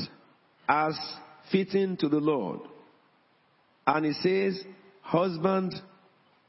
[0.67, 0.97] as
[1.51, 2.61] fitting to the Lord.
[3.85, 4.63] And it says,
[5.01, 5.73] husband,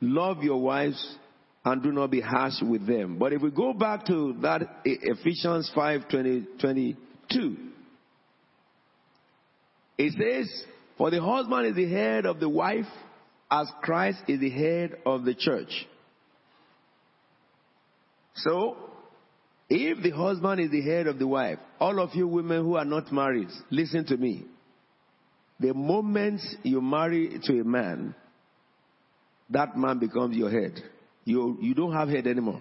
[0.01, 1.17] love your wives
[1.65, 3.19] and do not be harsh with them.
[3.19, 7.57] But if we go back to that Ephesians 5 20, 22,
[9.99, 10.65] it says,
[11.01, 12.85] For the husband is the head of the wife,
[13.51, 15.89] as Christ is the head of the church.
[18.35, 18.77] So,
[19.71, 22.85] if the husband is the head of the wife, all of you women who are
[22.85, 24.45] not married, listen to me.
[25.59, 28.15] The moment you marry to a man,
[29.49, 30.83] that man becomes your head.
[31.25, 32.61] You, you don't have head anymore.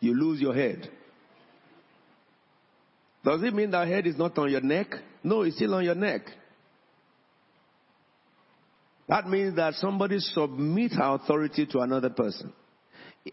[0.00, 0.88] You lose your head.
[3.24, 4.88] Does it mean that head is not on your neck?
[5.22, 6.22] No, it's still on your neck.
[9.08, 12.52] That means that somebody submits authority to another person.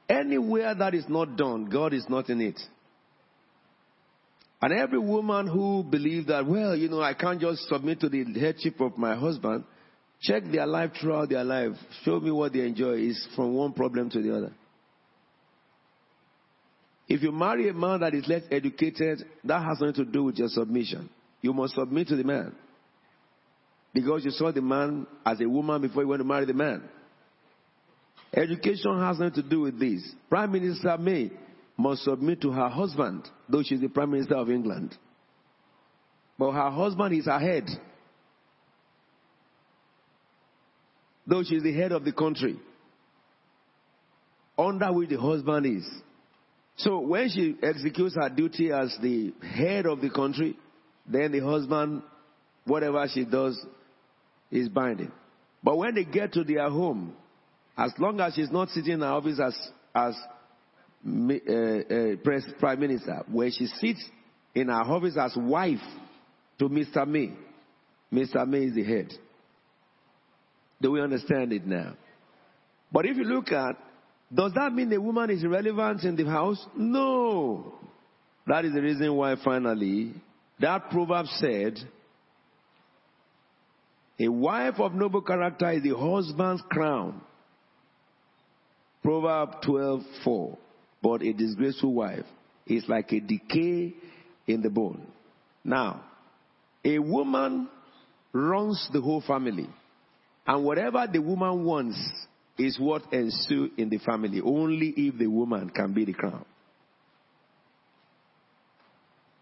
[0.08, 2.60] Anywhere that is not done, God is not in it.
[4.62, 8.26] And every woman who believes that, well, you know, I can't just submit to the
[8.40, 9.64] headship of my husband,
[10.22, 11.72] check their life throughout their life.
[12.04, 14.52] Show me what they enjoy is from one problem to the other.
[17.10, 20.38] If you marry a man that is less educated, that has nothing to do with
[20.38, 21.10] your submission.
[21.42, 22.54] You must submit to the man.
[23.92, 26.84] Because you saw the man as a woman before you went to marry the man.
[28.32, 30.14] Education has nothing to do with this.
[30.30, 31.32] Prime Minister May
[31.76, 34.96] must submit to her husband, though she's the Prime Minister of England.
[36.38, 37.66] But her husband is her head.
[41.26, 42.60] Though she's the head of the country,
[44.60, 45.90] under which the husband is.
[46.80, 50.58] So when she executes her duty as the head of the country,
[51.06, 52.04] then the husband,
[52.64, 53.60] whatever she does,
[54.50, 55.12] is binding.
[55.62, 57.16] But when they get to their home,
[57.78, 59.58] as long as she's not sitting in her office as,
[59.94, 60.16] as
[61.06, 61.34] uh,
[61.94, 64.04] uh, prime minister, where she sits
[64.56, 65.80] in her office as wife
[66.60, 67.06] to Mr.
[67.06, 67.34] May,
[68.12, 68.48] Mr.
[68.48, 69.12] May is the head.
[70.82, 71.96] Do we understand it now?
[72.90, 73.76] But if you look at,
[74.34, 76.64] does that mean the woman is irrelevant in the house?
[76.76, 77.74] No.
[78.46, 80.14] That is the reason why finally
[80.60, 81.80] that proverb said,
[84.20, 87.22] a wife of noble character is the husband's crown.
[89.02, 90.58] Proverb 12:4.
[91.02, 92.26] But a disgraceful wife
[92.68, 93.96] is like a decay
[94.46, 95.08] in the bone.
[95.64, 96.04] Now,
[96.84, 97.70] a woman
[98.34, 99.70] runs the whole family.
[100.46, 101.98] And whatever the woman wants
[102.60, 106.46] is what ensues in the family, only if the woman can be the crown.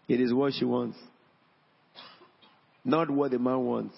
[0.08, 0.96] It is what she wants,
[2.84, 3.94] not what the man wants.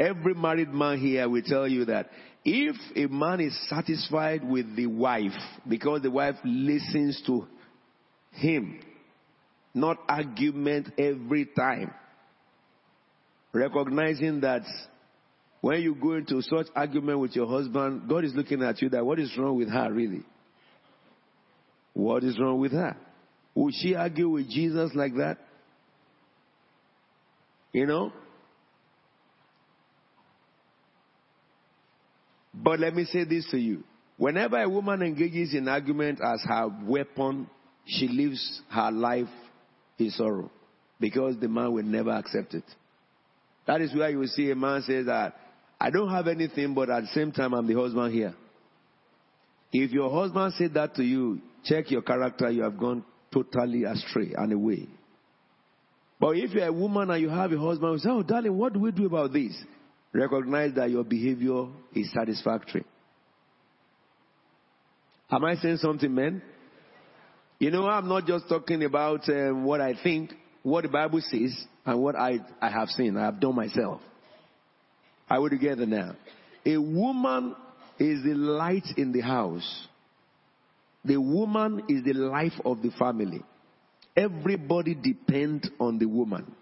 [0.00, 2.08] Every married man here will tell you that
[2.44, 5.36] if a man is satisfied with the wife
[5.68, 7.46] because the wife listens to
[8.32, 8.80] him,
[9.74, 11.92] not argument every time,
[13.52, 14.62] recognizing that
[15.60, 19.04] when you go into such argument with your husband, God is looking at you that
[19.04, 20.22] what is wrong with her really?
[21.94, 22.96] What is wrong with her?
[23.54, 25.38] Would she argue with Jesus like that?
[27.72, 28.12] You know?
[32.54, 33.82] But let me say this to you.
[34.16, 37.48] Whenever a woman engages in argument as her weapon,
[37.84, 39.28] she lives her life
[39.98, 40.50] in sorrow
[41.00, 42.64] because the man will never accept it.
[43.66, 45.34] That is why you will see a man say that,
[45.80, 48.34] I don't have anything, but at the same time, I'm the husband here.
[49.72, 54.32] If your husband said that to you, check your character, you have gone totally astray
[54.36, 54.88] and away.
[56.18, 58.72] But if you're a woman and you have a husband who says, Oh, darling, what
[58.72, 59.52] do we do about this?
[60.12, 62.84] recognize that your behavior is satisfactory.
[65.30, 66.42] Am I saying something, man?
[67.58, 71.54] You know, I'm not just talking about um, what I think, what the Bible says,
[71.84, 74.00] and what I, I have seen, I have done myself.
[75.30, 76.14] Are we together now?
[76.64, 77.54] A woman
[77.98, 79.86] is the light in the house.
[81.04, 83.42] The woman is the life of the family.
[84.16, 86.54] Everybody depends on the woman.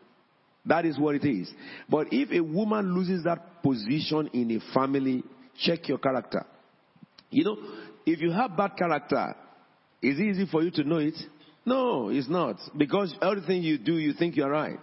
[0.66, 1.50] That is what it is.
[1.88, 5.22] But if a woman loses that position in a family,
[5.60, 6.44] check your character.
[7.30, 7.56] You know,
[8.04, 9.34] if you have bad character,
[10.02, 11.14] is it easy for you to know it?
[11.64, 12.56] No, it's not.
[12.76, 14.78] Because everything you do, you think you're right.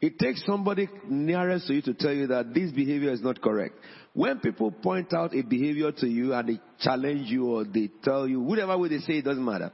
[0.00, 3.74] It takes somebody nearest to you to tell you that this behavior is not correct.
[4.14, 8.26] When people point out a behavior to you and they challenge you or they tell
[8.26, 9.70] you, whatever way they say, it doesn't matter.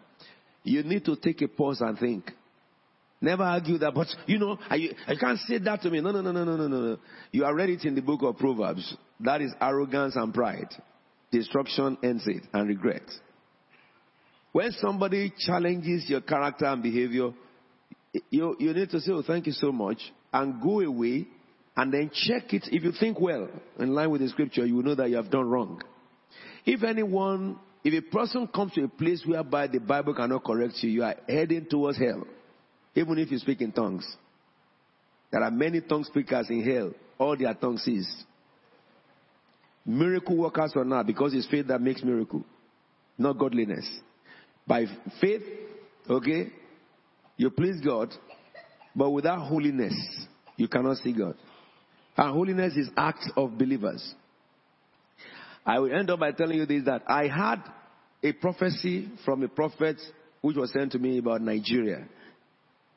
[0.64, 2.32] You need to take a pause and think.
[3.20, 6.00] Never argue that, but you know, I, I can't say that to me.
[6.00, 6.98] No, no, no, no, no, no, no.
[7.30, 8.94] You are read it in the book of Proverbs.
[9.20, 10.68] That is arrogance and pride.
[11.30, 13.02] Destruction ends it and regret.
[14.52, 17.30] When somebody challenges your character and behavior,
[18.30, 19.98] you, you need to say, Oh, thank you so much,
[20.32, 21.26] and go away
[21.76, 22.68] and then check it.
[22.70, 23.48] If you think well,
[23.78, 25.82] in line with the scripture, you will know that you have done wrong.
[26.64, 30.90] If anyone, if a person comes to a place whereby the Bible cannot correct you,
[30.90, 32.26] you are heading towards hell,
[32.94, 34.06] even if you speak in tongues.
[35.30, 36.92] There are many tongue speakers in hell.
[37.18, 38.08] All their tongues is
[39.84, 42.44] miracle workers or not, because it's faith that makes miracle,
[43.18, 43.88] not godliness.
[44.66, 44.86] By
[45.20, 45.42] faith,
[46.08, 46.48] okay,
[47.36, 48.12] you please God,
[48.94, 49.94] but without holiness,
[50.56, 51.34] you cannot see God.
[52.16, 54.14] And holiness is acts of believers.
[55.64, 57.62] I will end up by telling you this that I had
[58.22, 60.00] a prophecy from a prophet
[60.40, 62.06] which was sent to me about Nigeria.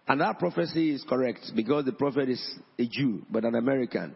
[0.07, 4.15] And that prophecy is correct because the prophet is a Jew, but an American.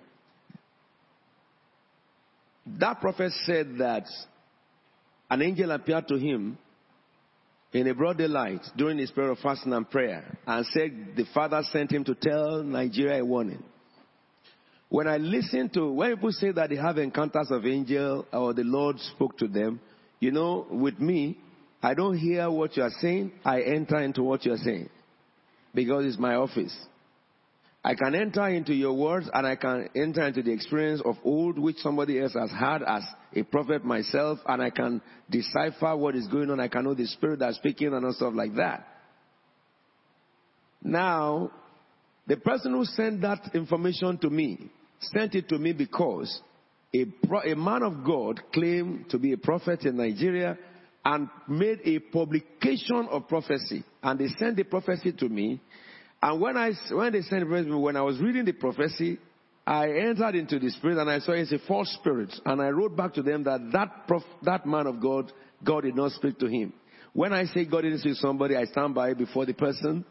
[2.79, 4.05] That prophet said that
[5.29, 6.57] an angel appeared to him
[7.73, 11.61] in a broad daylight during his period of fasting and prayer and said the father
[11.71, 13.63] sent him to tell Nigeria a warning.
[14.89, 18.63] When I listen to, when people say that they have encounters of angel or the
[18.63, 19.79] Lord spoke to them,
[20.19, 21.39] you know, with me,
[21.81, 23.31] I don't hear what you are saying.
[23.43, 24.89] I enter into what you are saying
[25.73, 26.73] because it's my office.
[27.85, 31.59] I can enter into your words and I can enter into the experience of old
[31.59, 33.03] which somebody else has had as
[33.35, 36.61] a prophet myself and I can decipher what is going on.
[36.61, 38.87] I can know the spirit that's speaking and all stuff like that.
[40.81, 41.51] Now,
[42.25, 46.41] the person who sent that information to me sent it to me because
[46.95, 47.05] a,
[47.51, 50.57] a man of God claimed to be a prophet in Nigeria
[51.03, 53.83] and made a publication of prophecy.
[54.01, 55.59] And they sent the prophecy to me
[56.23, 59.19] and when I when they sent me, when I was reading the prophecy,
[59.67, 62.33] I entered into the spirit and I saw it's a false spirit.
[62.45, 65.33] And I wrote back to them that that, prof, that man of God,
[65.65, 66.71] God did not speak to him.
[67.11, 70.05] When I say God didn't speak to somebody, I stand by before the person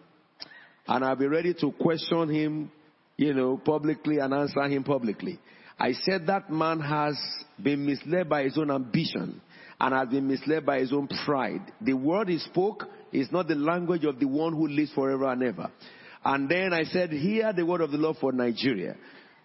[0.87, 2.71] and I'll be ready to question him,
[3.17, 5.41] you know, publicly and answer him publicly.
[5.79, 7.19] I said that man has
[7.63, 9.41] been misled by his own ambition
[9.81, 11.73] and has been misled by his own pride.
[11.81, 15.43] The word he spoke is not the language of the one who lives forever and
[15.43, 15.71] ever.
[16.25, 18.97] And then I said, hear the word of the Lord for Nigeria.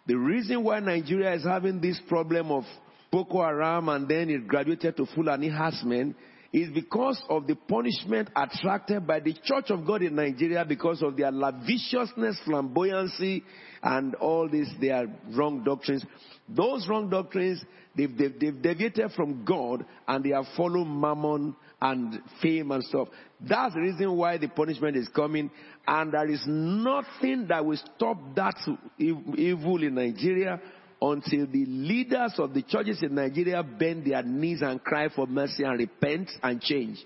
[0.06, 2.64] The reason why Nigeria is having this problem of
[3.12, 6.16] Boko Haram and then it graduated to Fulani harassment
[6.54, 11.18] is because of the punishment attracted by the Church of God in Nigeria because of
[11.18, 13.44] their lavishness, flamboyancy,
[13.84, 16.06] and all these their wrong doctrines.
[16.50, 17.64] Those wrong doctrines,
[17.96, 23.10] they've, they've, they've deviated from God and they have followed mammon and fame and stuff.
[23.42, 25.52] That's the reason why the punishment is coming.
[25.86, 28.56] And there is nothing that will stop that
[28.98, 30.60] evil in Nigeria
[31.02, 35.64] until the leaders of the churches in Nigeria bend their knees and cry for mercy
[35.64, 36.98] and repent and change.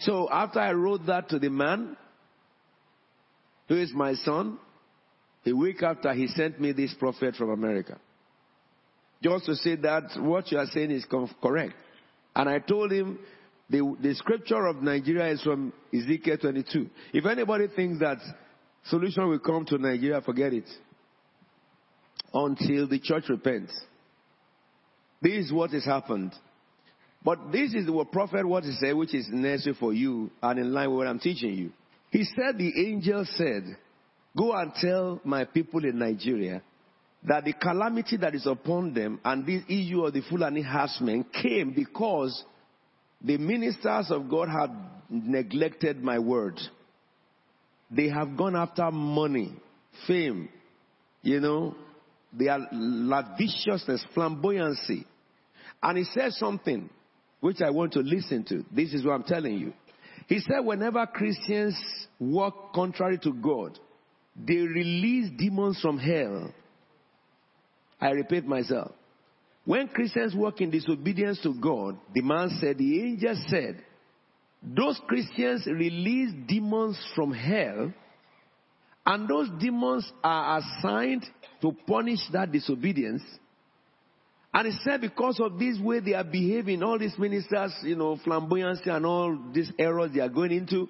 [0.00, 1.96] So after I wrote that to the man,
[3.68, 4.58] who is my son,
[5.46, 7.98] a week after he sent me this prophet from America.
[9.22, 11.06] Just to say that what you are saying is
[11.42, 11.74] correct.
[12.34, 13.18] And I told him
[13.70, 16.88] the, the scripture of Nigeria is from Ezekiel 22.
[17.12, 18.18] If anybody thinks that
[18.86, 20.64] solution will come to Nigeria, forget it.
[22.34, 23.72] Until the church repents.
[25.20, 26.32] This is what has happened.
[27.24, 30.72] But this is what prophet what he said, which is necessary for you and in
[30.72, 31.72] line with what I'm teaching you.
[32.10, 33.64] He said, the angel said,
[34.36, 36.62] go and tell my people in Nigeria
[37.24, 41.72] that the calamity that is upon them and this issue of the Fulani harassment came
[41.72, 42.44] because
[43.22, 44.70] the ministers of God have
[45.08, 46.58] neglected my word.
[47.90, 49.54] They have gone after money,
[50.08, 50.48] fame,
[51.22, 51.76] you know,
[52.32, 55.04] their lavishness, flamboyancy.
[55.82, 56.88] And he says something
[57.40, 58.64] which I want to listen to.
[58.70, 59.72] This is what I'm telling you.
[60.28, 61.76] He said, whenever Christians
[62.18, 63.78] walk contrary to God,
[64.36, 66.52] they release demons from hell.
[68.00, 68.92] I repeat myself.
[69.64, 73.82] When Christians walk in disobedience to God, the man said, the angel said,
[74.62, 77.92] those Christians release demons from hell,
[79.04, 81.24] and those demons are assigned
[81.60, 83.22] to punish that disobedience.
[84.54, 88.18] And he said, because of this way they are behaving, all these ministers, you know,
[88.24, 90.88] flamboyancy and all these errors they are going into,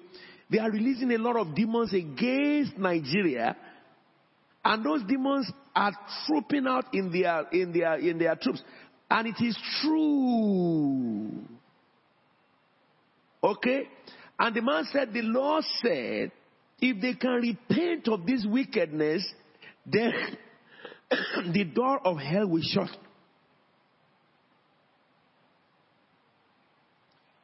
[0.51, 3.55] they are releasing a lot of demons against Nigeria
[4.65, 5.91] And those demons are
[6.25, 8.61] trooping out in their, in their, in their troops.
[9.09, 11.31] And it is true.
[13.43, 13.83] Okay?
[14.39, 16.31] And the man said, the Lord said,
[16.85, 19.25] if they can repent of this wickedness,
[19.85, 20.11] then
[21.53, 22.89] the door of hell will shut.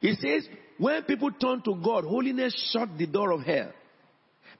[0.00, 3.72] He says, when people turn to God, holiness shut the door of hell.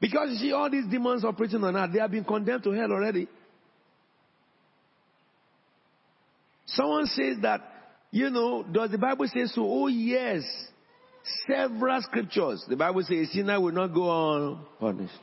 [0.01, 2.91] Because you see, all these demons operating on earth, they have been condemned to hell
[2.91, 3.29] already.
[6.65, 7.61] Someone says that,
[8.11, 9.63] you know, does the Bible say so?
[9.63, 10.43] Oh, yes.
[11.47, 12.65] Several scriptures.
[12.69, 15.15] The Bible says sinner will not go unpunished.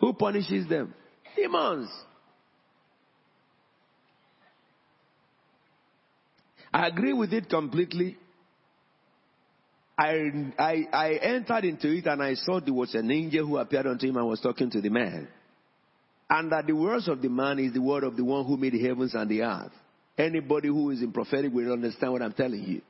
[0.00, 0.94] Who punishes them?
[1.36, 1.90] Demons.
[6.72, 8.16] I agree with it completely.
[9.98, 13.86] I, I, I entered into it and I saw there was an angel who appeared
[13.86, 15.26] unto him and was talking to the man.
[16.30, 18.74] And that the words of the man is the word of the one who made
[18.74, 19.72] the heavens and the earth.
[20.16, 22.82] Anybody who is in prophetic will understand what I'm telling you.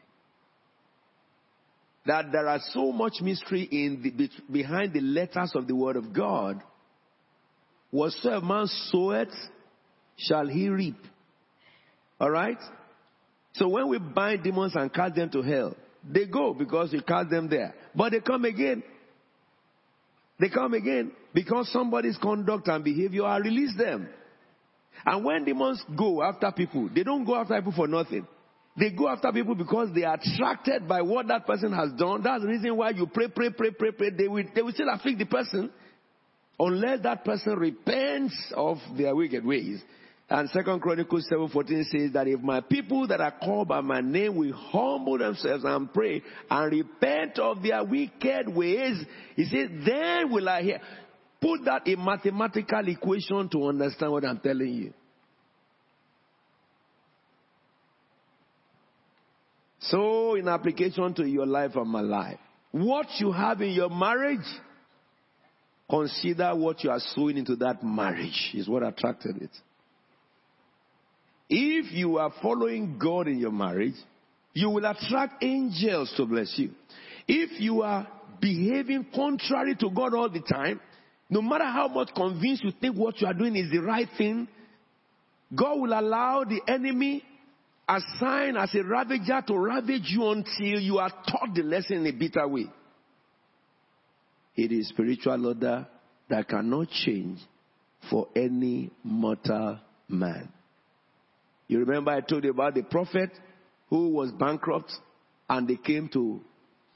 [2.09, 6.15] That there are so much mystery in the, behind the letters of the word of
[6.15, 6.63] God.
[7.91, 9.29] Whatsoever man soweth,
[10.17, 10.97] shall he reap.
[12.19, 12.57] Alright?
[13.53, 17.29] So when we bind demons and cast them to hell, they go because we cast
[17.29, 17.75] them there.
[17.95, 18.83] But they come again.
[20.41, 24.09] They come again because somebody's conduct and behavior I release them.
[25.05, 28.27] And when demons go after people, they don't go after people for nothing.
[28.79, 32.23] They go after people because they are attracted by what that person has done.
[32.23, 34.11] That's the reason why you pray, pray, pray, pray, pray.
[34.11, 35.71] They will, they will still afflict the person
[36.61, 39.83] unless that person repents of their wicked ways.
[40.31, 44.37] And Second Chronicles 7:14 says that if my people that are called by my name
[44.37, 49.03] will humble themselves and pray and repent of their wicked ways,
[49.37, 50.81] he says, then will I hear.
[51.41, 54.93] Put that in mathematical equation to understand what I'm telling you.
[59.91, 62.39] So, in application to your life and my life,
[62.73, 64.47] what you have in your marriage,
[65.89, 69.51] consider what you are sowing into that marriage is what attracted it.
[71.49, 73.95] If you are following God in your marriage,
[74.53, 76.73] you will attract angels to bless you.
[77.27, 78.07] If you are
[78.41, 80.81] behaving contrary to God all the time,
[81.31, 84.49] no matter how much convinced you think what you are doing is the right thing,
[85.55, 87.23] God will allow the enemy
[87.89, 92.13] assigned as a ravager to ravage you until you are taught the lesson in a
[92.13, 92.67] bitter way.
[94.57, 95.87] It is spiritual order
[96.29, 97.39] that cannot change
[98.11, 99.79] for any mortal
[100.09, 100.53] man.
[101.67, 103.31] You remember I told you about the prophet
[103.89, 104.93] who was bankrupt
[105.49, 106.41] and they came to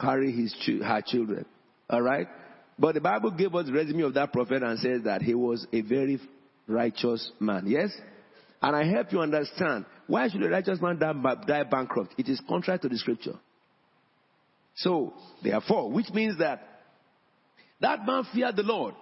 [0.00, 1.44] carry his her children.
[1.88, 2.26] All right?
[2.78, 5.66] But the Bible gave us the resume of that prophet and says that he was
[5.72, 6.20] a very
[6.66, 7.64] righteous man.
[7.66, 7.90] Yes?
[8.62, 12.14] And I help you understand why should a righteous man die, bankrupt?
[12.16, 13.34] It is contrary to the scripture.
[14.76, 16.62] So, therefore, which means that
[17.80, 18.94] that man feared the Lord,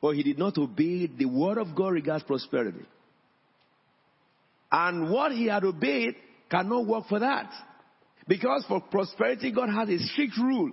[0.00, 2.86] but he did not obey the word of God regards prosperity.
[4.70, 6.14] And what he had obeyed
[6.48, 7.52] cannot work for that.
[8.28, 10.70] Because for prosperity, God has a strict rule.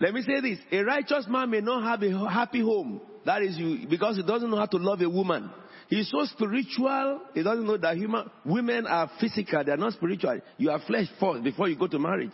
[0.00, 0.58] Let me say this.
[0.72, 3.00] A righteous man may not have a happy home.
[3.24, 5.50] That is you, because he doesn't know how to love a woman.
[5.88, 10.40] He's so spiritual, he doesn't know that human, women are physical, they are not spiritual.
[10.58, 12.32] You are flesh first before you go to marriage.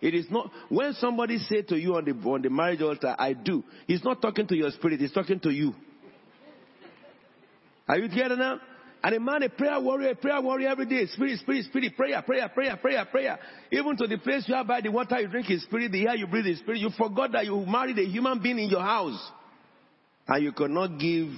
[0.00, 3.32] It is not, when somebody say to you on the, on the marriage altar, I
[3.32, 5.74] do, he's not talking to your spirit, he's talking to you.
[7.88, 8.60] Are you together now?
[9.02, 11.04] And a man, a prayer warrior, a prayer warrior every day.
[11.08, 13.38] Spirit, spirit, spirit, prayer, prayer, prayer, prayer, prayer.
[13.70, 16.14] Even to the place you are by the water you drink is spirit, the air
[16.14, 16.80] you breathe is spirit.
[16.80, 19.30] You forgot that you married a human being in your house.
[20.26, 21.28] And you cannot give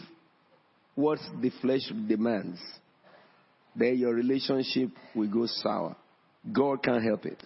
[0.97, 2.59] what the flesh demands.
[3.77, 5.95] Then your relationship will go sour.
[6.53, 7.41] God can't help it.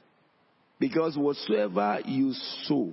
[0.78, 2.32] Because whatsoever you
[2.64, 2.92] sow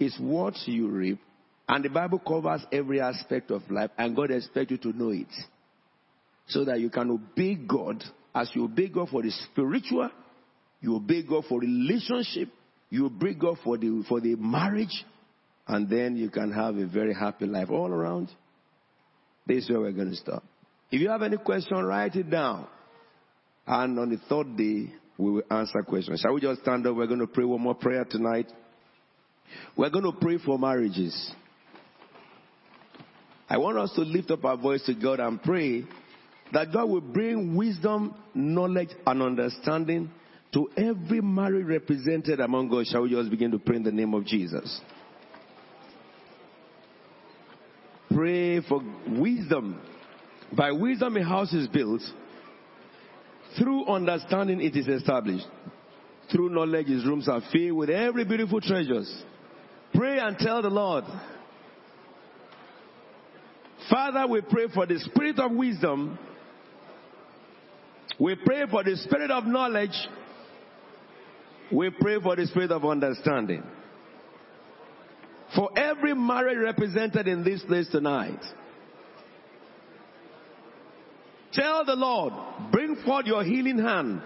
[0.00, 1.20] is what you reap.
[1.68, 5.28] And the Bible covers every aspect of life, and God expects you to know it
[6.48, 8.02] so that you can obey God
[8.34, 10.10] as you obey God for the spiritual,
[10.80, 12.48] you obey God for relationship,
[12.90, 15.04] you obey God for the for the marriage,
[15.66, 18.28] and then you can have a very happy life all around.
[19.46, 20.44] This is where we're going to stop.
[20.90, 22.66] If you have any question, write it down.
[23.66, 26.20] And on the third day, we will answer questions.
[26.20, 26.96] Shall we just stand up?
[26.96, 28.50] We're going to pray one more prayer tonight.
[29.76, 31.32] We're going to pray for marriages.
[33.48, 35.84] I want us to lift up our voice to God and pray
[36.52, 40.10] that God will bring wisdom, knowledge, and understanding
[40.54, 42.88] to every marriage represented among us.
[42.90, 44.80] Shall we just begin to pray in the name of Jesus?
[48.14, 49.80] Pray for wisdom.
[50.56, 52.02] By wisdom, a house is built.
[53.58, 55.46] Through understanding, it is established.
[56.30, 59.22] Through knowledge, his rooms are filled with every beautiful treasures.
[59.94, 61.04] Pray and tell the Lord.
[63.90, 66.18] Father, we pray for the spirit of wisdom.
[68.18, 69.96] We pray for the spirit of knowledge.
[71.70, 73.62] We pray for the spirit of understanding.
[75.54, 78.40] For every marriage represented in this place tonight,
[81.52, 82.32] tell the Lord,
[82.70, 84.22] bring forth your healing hand.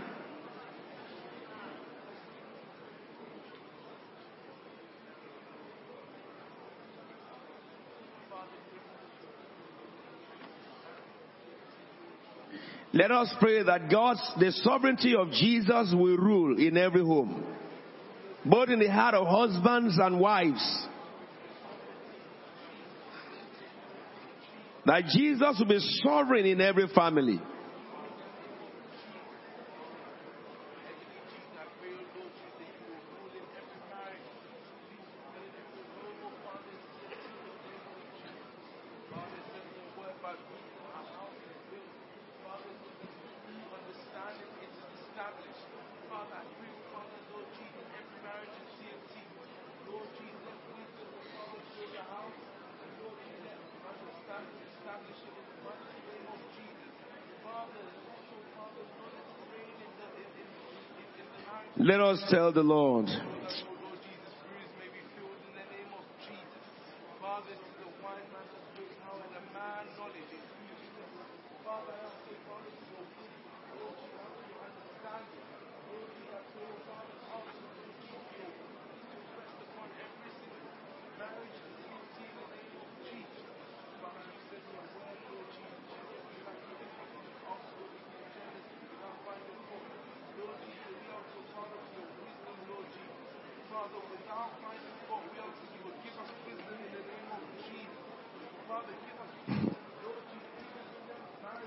[12.92, 17.44] Let us pray that God's, the sovereignty of Jesus will rule in every home,
[18.44, 20.86] both in the heart of husbands and wives.
[24.86, 27.40] That Jesus will be sovereign in every family.
[61.96, 63.08] Let us tell the Lord.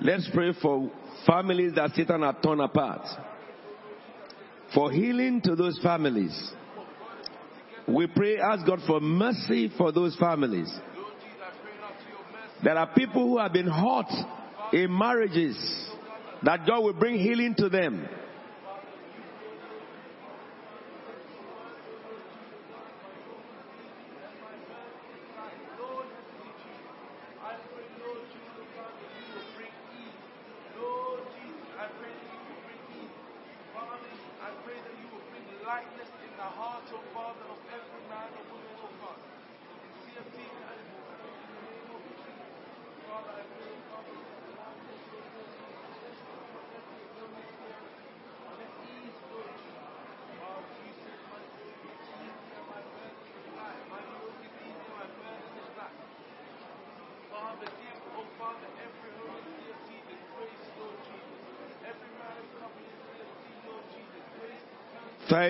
[0.02, 0.90] Let's pray for
[1.28, 3.06] families that Satan has torn apart.
[4.74, 6.52] For healing to those families.
[7.88, 10.72] We pray, ask God for mercy for those families.
[12.64, 14.12] There are people who have been hurt
[14.74, 15.58] in marriages
[16.44, 18.08] that God will bring healing to them.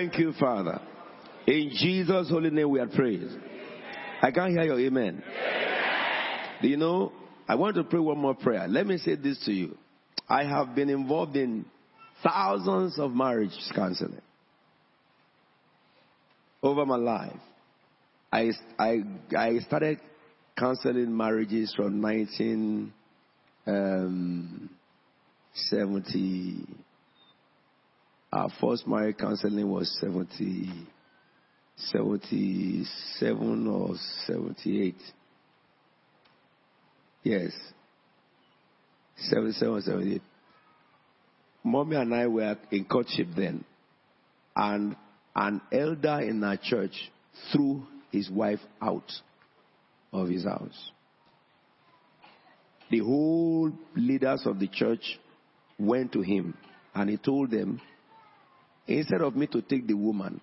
[0.00, 0.80] Thank you, Father.
[1.46, 3.36] In Jesus' holy name we are praised.
[4.22, 5.22] I can't hear your amen.
[6.62, 7.12] Do you know?
[7.46, 8.66] I want to pray one more prayer.
[8.66, 9.76] Let me say this to you.
[10.26, 11.66] I have been involved in
[12.22, 14.22] thousands of marriage counseling
[16.62, 17.36] over my life.
[18.32, 19.02] I, I,
[19.36, 20.00] I started
[20.58, 22.92] counseling marriages from 1970.
[23.66, 24.70] Um,
[28.32, 30.70] our first marriage counseling was 70,
[31.76, 33.94] 77 or
[34.26, 34.94] 78.
[37.22, 37.52] Yes.
[39.16, 40.22] 77 or 78.
[41.64, 43.64] Mommy and I were in courtship then.
[44.54, 44.96] And
[45.34, 47.10] an elder in our church
[47.52, 49.10] threw his wife out
[50.12, 50.90] of his house.
[52.90, 55.18] The whole leaders of the church
[55.78, 56.54] went to him
[56.94, 57.80] and he told them,
[58.90, 60.40] Instead of me to take the woman,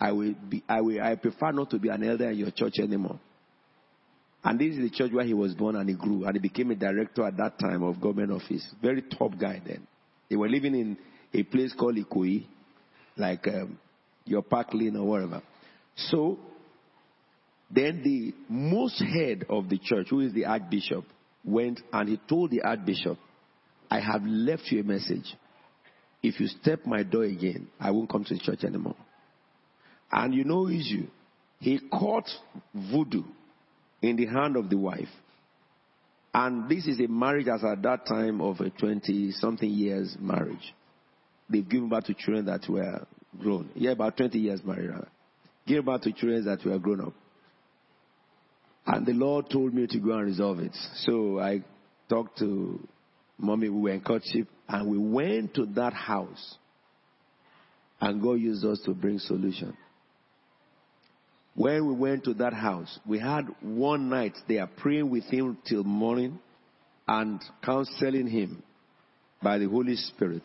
[0.00, 2.74] I will be, I will, I prefer not to be an elder in your church
[2.80, 3.20] anymore.
[4.42, 6.70] And this is the church where he was born and he grew and he became
[6.70, 8.66] a director at that time of government office.
[8.82, 9.86] Very top guy then.
[10.28, 10.98] They were living in
[11.32, 12.44] a place called Ikoyi,
[13.16, 13.78] like um,
[14.24, 15.42] your Park Lane or whatever.
[15.96, 16.38] So,
[17.70, 21.04] then the most head of the church, who is the archbishop,
[21.44, 23.18] went and he told the archbishop,
[23.90, 25.34] I have left you a message
[26.24, 28.96] if you step my door again, I won't come to the church anymore.
[30.10, 31.06] And you know issue.
[31.60, 32.28] He caught
[32.74, 33.24] voodoo
[34.00, 35.08] in the hand of the wife.
[36.32, 40.74] And this is a marriage as at that time of a 20 something years marriage.
[41.50, 43.06] They've given birth to children that were
[43.38, 43.68] grown.
[43.74, 44.90] Yeah, about 20 years married.
[44.90, 45.08] Rather.
[45.66, 47.12] Give birth to children that were grown up.
[48.86, 50.76] And the Lord told me to go and resolve it.
[51.00, 51.62] So I
[52.08, 52.80] talked to
[53.38, 56.56] mommy, we were in courtship, and we went to that house.
[58.00, 59.76] And God used us to bring solution.
[61.54, 65.84] When we went to that house, we had one night there praying with him till
[65.84, 66.40] morning
[67.06, 68.62] and counseling him
[69.42, 70.42] by the Holy Spirit.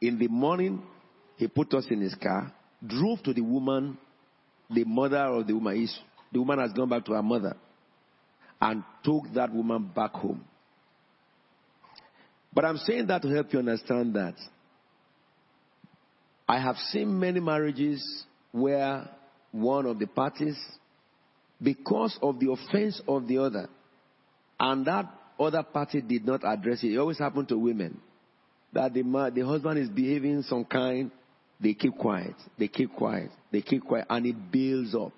[0.00, 0.82] In the morning,
[1.36, 2.52] he put us in his car,
[2.86, 3.98] drove to the woman,
[4.70, 5.88] the mother of the woman.
[6.30, 7.56] The woman has gone back to her mother
[8.60, 10.44] and took that woman back home.
[12.58, 14.34] But I'm saying that to help you understand that
[16.48, 19.08] I have seen many marriages where
[19.52, 20.58] one of the parties
[21.62, 23.68] because of the offense of the other.
[24.58, 25.04] And that
[25.38, 26.94] other party did not address it.
[26.94, 28.00] It always happened to women.
[28.72, 31.12] That the, man, the husband is behaving some kind,
[31.60, 35.12] they keep quiet, they keep quiet, they keep quiet, and it builds up.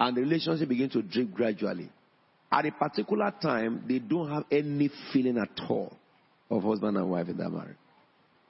[0.00, 1.90] And the relationship begins to drift gradually.
[2.50, 5.96] At a particular time, they don't have any feeling at all
[6.50, 7.76] of husband and wife in that marriage.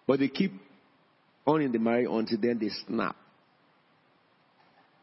[0.07, 0.53] But they keep
[1.47, 3.17] on in the marriage until then they snap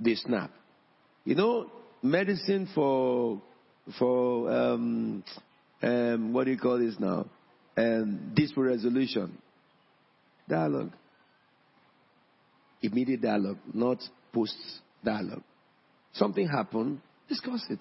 [0.01, 0.51] they snap.
[1.23, 1.67] You know,
[2.01, 3.41] medicine for
[3.99, 5.23] for um,
[5.81, 7.27] um, what do you call this now?
[7.77, 9.37] Um, dispute resolution.
[10.49, 10.91] Dialogue.
[12.81, 13.99] Immediate dialogue, not
[14.33, 14.55] post
[15.03, 15.43] dialogue.
[16.13, 17.79] Something happened, discuss it.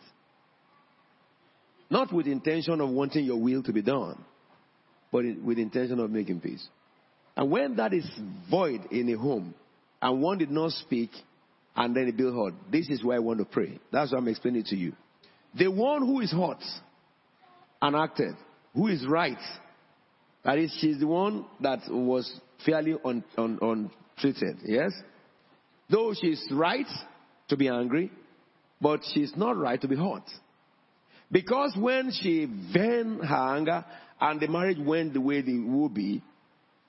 [1.88, 4.22] Not with intention of wanting your will to be done,
[5.12, 6.66] but with intention of making peace.
[7.36, 8.08] And when that is
[8.50, 9.54] void in a home,
[10.02, 11.10] and one did not speak,
[11.76, 12.52] and then he built hot.
[12.70, 13.78] This is why I want to pray.
[13.92, 14.92] That's why I'm explaining to you.
[15.56, 16.62] The one who is hot
[17.82, 18.34] and acted,
[18.74, 19.38] who is right,
[20.44, 22.30] that is, she's the one that was
[22.64, 23.28] fairly untreated.
[23.38, 23.90] Un, un,
[24.64, 24.92] yes?
[25.90, 26.86] Though she's right
[27.48, 28.10] to be angry,
[28.80, 30.24] but she's not right to be hot.
[31.32, 33.84] Because when she vent her anger
[34.20, 36.22] and the marriage went the way it would be,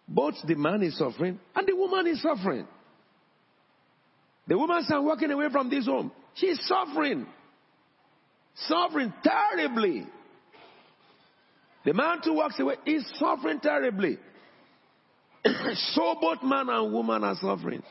[0.08, 2.68] both the man is suffering and the woman is suffering.
[4.48, 6.12] The woman said, walking away from this home.
[6.34, 7.26] She's suffering.
[8.68, 10.06] Suffering terribly.
[11.86, 14.18] The man who walks away is suffering terribly.
[15.94, 17.82] so both man and woman are suffering.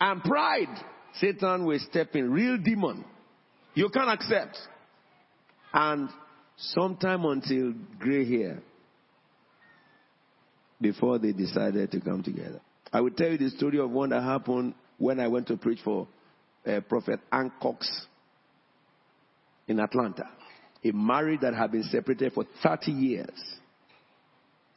[0.00, 0.84] And pride,
[1.14, 3.04] Satan will step in, real demon.
[3.74, 4.58] You can't accept.
[5.72, 6.10] And
[6.56, 8.62] sometime until gray hair
[10.82, 12.60] before they decided to come together.
[12.92, 15.78] I will tell you the story of one that happened when I went to preach
[15.82, 16.06] for
[16.66, 17.88] uh, Prophet Ancox
[19.66, 20.28] in Atlanta.
[20.84, 23.54] A marriage that had been separated for 30 years.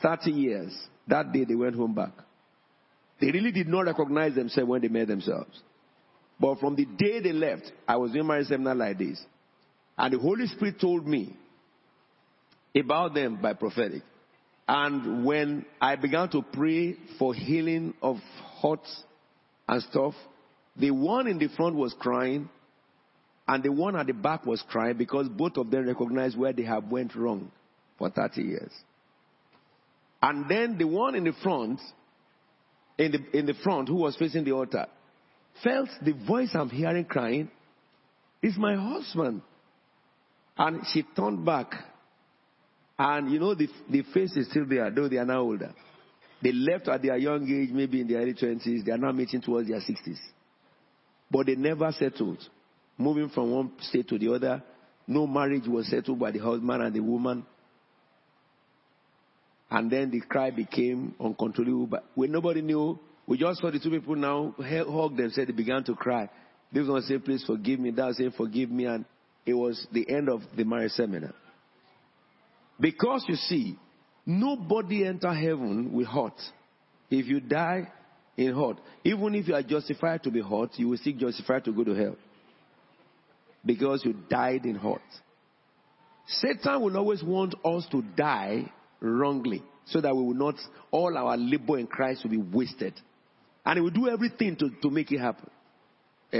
[0.01, 0.87] 30 years.
[1.07, 2.13] That day they went home back.
[3.19, 5.61] They really did not recognize themselves when they met themselves.
[6.39, 9.23] But from the day they left, I was in my seminar like this.
[9.97, 11.35] And the Holy Spirit told me
[12.75, 14.03] about them by prophetic.
[14.67, 18.17] And when I began to pray for healing of
[18.61, 19.03] hearts
[19.67, 20.13] and stuff.
[20.77, 22.49] The one in the front was crying,
[23.47, 26.63] and the one at the back was crying because both of them recognized where they
[26.63, 27.51] have went wrong
[27.97, 28.71] for 30 years.
[30.21, 31.79] And then the one in the front,
[32.97, 34.87] in the, in the front who was facing the altar,
[35.63, 37.49] felt the voice I'm hearing crying
[38.41, 39.41] is my husband.
[40.57, 41.73] And she turned back.
[42.97, 45.73] And you know, the, the face is still there, though they are now older.
[46.41, 48.85] They left at their young age, maybe in their early 20s.
[48.85, 50.19] They are now meeting towards their 60s.
[51.29, 52.37] But they never settled.
[52.97, 54.63] Moving from one state to the other,
[55.07, 57.45] no marriage was settled by the husband and the woman.
[59.69, 61.87] And then the cry became uncontrollable.
[61.87, 65.53] But when nobody knew, we just saw the two people now hug them, said They
[65.53, 66.29] began to cry.
[66.71, 67.91] This one said, please forgive me.
[67.91, 68.85] That said, forgive me.
[68.85, 69.05] And
[69.45, 71.33] it was the end of the marriage seminar.
[72.79, 73.77] Because you see,
[74.25, 76.39] Nobody enter heaven with hurt.
[77.11, 77.87] If you die
[78.35, 81.71] in hurt, even if you are justified to be hurt, you will still justified to
[81.71, 82.15] go to hell.
[83.63, 85.01] Because you died in hurt.
[86.27, 90.55] Satan will always want us to die wrongly so that we will not,
[90.89, 92.93] all our labor in Christ will be wasted.
[93.63, 95.49] And he will do everything to, to make it happen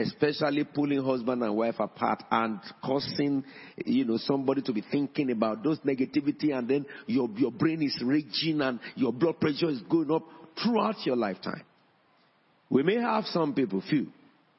[0.01, 3.43] especially pulling husband and wife apart and causing,
[3.85, 7.97] you know, somebody to be thinking about those negativity and then your, your brain is
[8.03, 10.23] raging and your blood pressure is going up
[10.61, 11.63] throughout your lifetime.
[12.69, 14.07] We may have some people, few,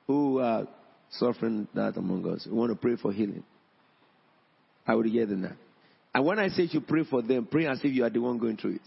[0.07, 0.67] who are
[1.11, 2.47] suffering that among us.
[2.47, 3.45] We want to pray for healing.
[4.87, 5.57] I would get in that.
[6.15, 8.39] And when I say you pray for them, pray as if you are the one
[8.39, 8.83] going through it.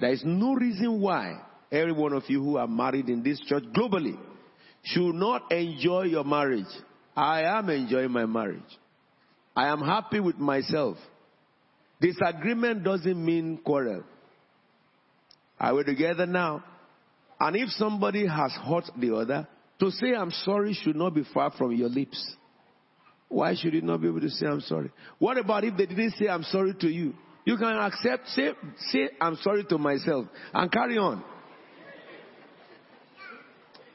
[0.00, 1.40] There is no reason why
[1.70, 4.16] every one of you who are married in this church globally
[4.82, 6.66] should not enjoy your marriage.
[7.16, 8.60] I am enjoying my marriage.
[9.54, 10.96] I am happy with myself.
[12.00, 14.02] Disagreement doesn't mean quarrel.
[15.60, 16.64] Are we together now?
[17.38, 19.46] And if somebody has hurt the other,
[19.78, 22.36] to say I'm sorry should not be far from your lips.
[23.28, 24.90] Why should you not be able to say I'm sorry?
[25.18, 27.14] What about if they didn't say I'm sorry to you?
[27.44, 28.50] You can accept, say,
[28.90, 31.24] say I'm sorry to myself and carry on.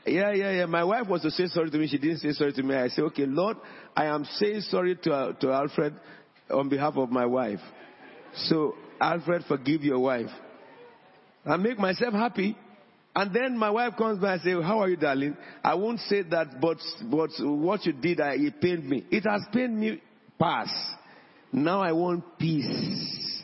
[0.07, 0.65] Yeah, yeah, yeah.
[0.65, 1.87] My wife was to say sorry to me.
[1.87, 2.75] She didn't say sorry to me.
[2.75, 3.57] I said, okay, Lord,
[3.95, 5.95] I am saying sorry to, to Alfred
[6.49, 7.59] on behalf of my wife.
[8.45, 10.29] So, Alfred, forgive your wife.
[11.45, 12.57] I make myself happy.
[13.15, 15.35] And then my wife comes by and says, how are you, darling?
[15.63, 16.77] I won't say that, but,
[17.11, 19.05] but what you did, I, it pained me.
[19.09, 20.01] It has pained me
[20.39, 20.73] past.
[21.51, 23.43] Now I want peace.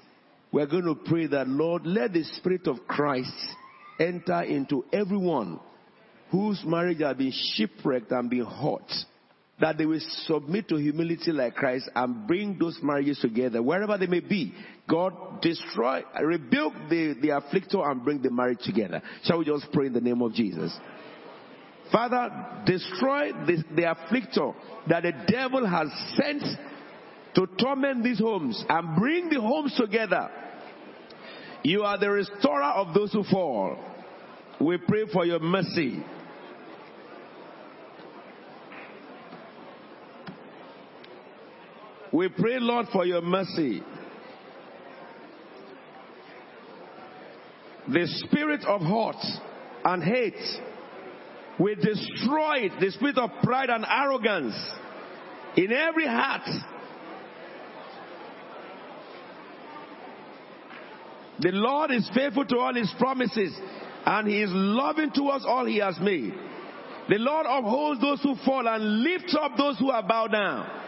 [0.52, 3.34] We're going to pray that, Lord, let the Spirit of Christ
[4.00, 5.60] enter into everyone
[6.34, 8.92] whose marriage have been shipwrecked and been hurt,
[9.62, 14.08] that they will submit to humility like Christ and bring those marriages together, wherever they
[14.08, 14.52] may be.
[14.90, 19.04] God destroy, rebuke the, the afflictor and bring the marriage together.
[19.24, 20.76] Shall we just pray in the name of Jesus?
[21.92, 24.56] Father, destroy the, the afflictor
[24.90, 26.42] that the devil has sent
[27.36, 30.32] to torment these homes and bring the homes together.
[31.62, 33.78] You are the restorer of those who fall.
[34.60, 36.04] We pray for your mercy.
[42.14, 43.82] We pray, Lord, for your mercy.
[47.92, 49.16] The spirit of hurt
[49.84, 50.40] and hate,
[51.60, 52.74] we destroy it.
[52.80, 54.54] The spirit of pride and arrogance
[55.58, 56.48] in every heart.
[61.40, 63.54] The Lord is faithful to all his promises
[64.06, 66.32] and he is loving towards all he has made.
[67.10, 70.83] The Lord upholds those who fall and lifts up those who are bowed down.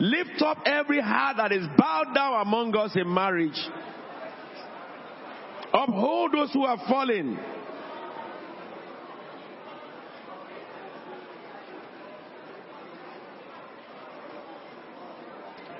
[0.00, 3.58] Lift up every heart that is bowed down among us in marriage.
[5.72, 7.38] Uphold those who are fallen.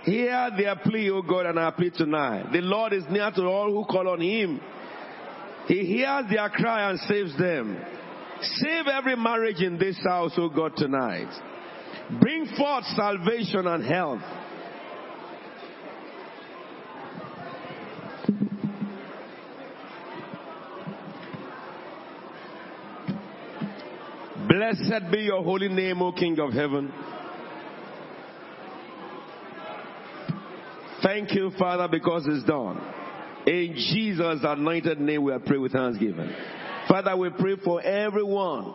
[0.05, 2.53] Hear their plea, O God, and our plea tonight.
[2.53, 4.61] The Lord is near to all who call on Him.
[5.67, 7.83] He hears their cry and saves them.
[8.41, 11.31] Save every marriage in this house, O God, tonight.
[12.21, 14.23] Bring forth salvation and health.
[24.49, 26.93] Blessed be your holy name, O King of heaven.
[31.03, 32.81] Thank you, Father, because it's done.
[33.47, 36.31] In Jesus' anointed name, we are praying with thanksgiving.
[36.89, 38.75] Father, we pray for everyone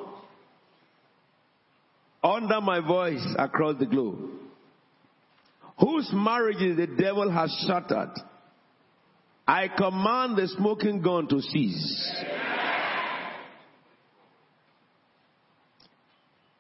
[2.24, 4.30] under my voice across the globe,
[5.80, 8.11] whose marriages the devil has shattered,
[9.47, 12.24] I command the smoking gun to cease.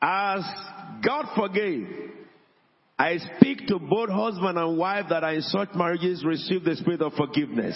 [0.01, 0.41] As
[1.05, 1.87] God forgave,
[2.97, 7.01] I speak to both husband and wife that are in such marriages receive the spirit
[7.01, 7.75] of forgiveness.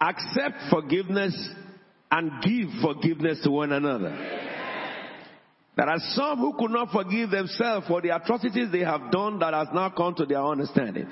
[0.00, 1.34] Accept forgiveness
[2.10, 4.45] and give forgiveness to one another.
[5.76, 9.52] There are some who could not forgive themselves for the atrocities they have done that
[9.52, 11.06] has now come to their understanding.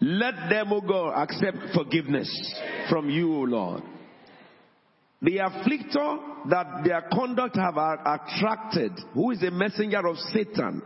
[0.00, 2.28] Let them, O God, accept forgiveness
[2.88, 3.82] from you, O Lord.
[5.20, 10.82] The afflictor that their conduct have attracted, who is a messenger of Satan,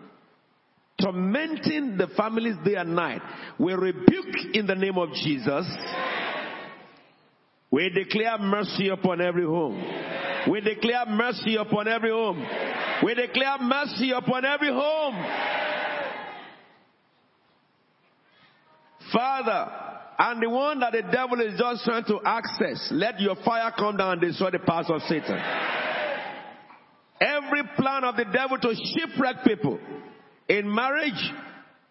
[1.01, 3.23] tormenting the families day and night,
[3.59, 5.67] we rebuke in the name of Jesus.
[7.71, 9.81] We declare mercy upon every home.
[10.49, 12.45] We declare mercy upon every home.
[13.05, 15.15] We declare mercy upon every home.
[19.13, 19.73] Father,
[20.19, 23.97] and the one that the devil is just trying to access, let your fire come
[23.97, 25.41] down and destroy the powers of Satan.
[27.21, 29.79] Every plan of the devil to shipwreck people
[30.49, 31.33] in marriage,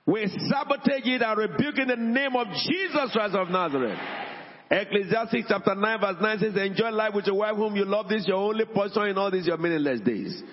[0.06, 4.00] we sabotage it and rebuke in the name of Jesus Christ of Nazareth.
[4.72, 8.08] Ecclesiastes chapter 9 verse 9 says, enjoy life with your wife whom you love.
[8.08, 10.44] This your only portion in all these your meaningless days.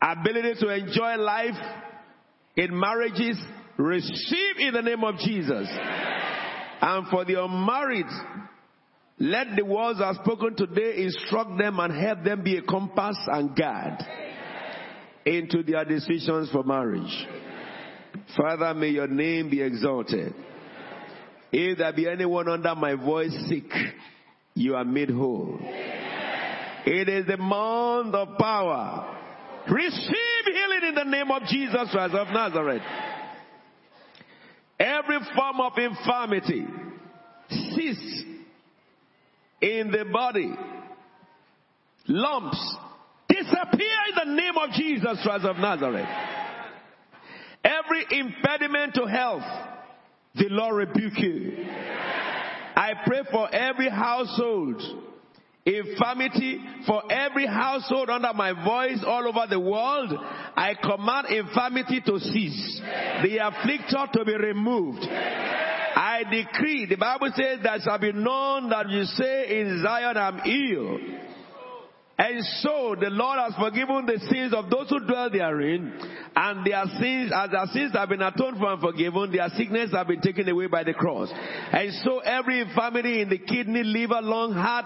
[0.00, 1.54] Ability to enjoy life
[2.56, 3.38] in marriages,
[3.76, 5.68] receive in the name of Jesus.
[6.80, 8.06] And for the unmarried,
[9.20, 13.54] let the words I've spoken today instruct them and help them be a compass and
[13.54, 14.04] guide
[15.24, 17.26] into their decisions for marriage.
[18.36, 20.34] Father, may your name be exalted.
[21.52, 23.70] If there be anyone under my voice sick,
[24.54, 25.58] you are made whole.
[26.84, 29.18] It is the month of power.
[29.70, 32.82] Receive healing in the name of Jesus Christ of Nazareth.
[34.80, 36.66] Every form of infirmity
[37.48, 38.24] cease
[39.60, 40.52] in the body.
[42.08, 42.76] Lumps
[43.28, 46.08] disappear in the name of Jesus Christ of Nazareth.
[47.62, 49.44] Every impediment to health,
[50.34, 51.64] the Lord rebuke you.
[52.74, 54.82] I pray for every household
[55.64, 60.12] infirmity for every household under my voice all over the world.
[60.56, 62.80] I command infirmity to cease,
[63.22, 65.06] the afflictor to be removed.
[65.94, 70.38] I decree, the Bible says, that shall be known that you say in Zion, I'm
[70.38, 70.98] ill.
[72.22, 75.92] And so the Lord has forgiven the sins of those who dwell therein,
[76.36, 80.06] and their sins, as their sins have been atoned for and forgiven, their sickness have
[80.06, 81.30] been taken away by the cross.
[81.32, 84.84] And so every infirmity in the kidney, liver, lung, heart,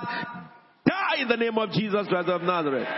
[0.87, 2.89] die in the name of Jesus Christ of Nazareth.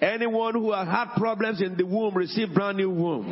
[0.00, 3.28] Anyone who has had problems in the womb, receive brand new womb.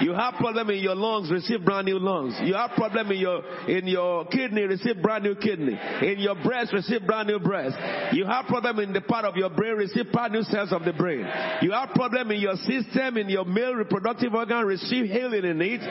[0.00, 2.34] You have problem in your lungs, receive brand new lungs.
[2.42, 5.78] You have problem in your in your kidney, receive brand new kidney.
[6.02, 7.76] In your breast, receive brand new breast.
[8.12, 10.92] You have problem in the part of your brain, receive brand new cells of the
[10.92, 11.26] brain.
[11.62, 15.82] You have problem in your system, in your male reproductive organ, receive healing in it.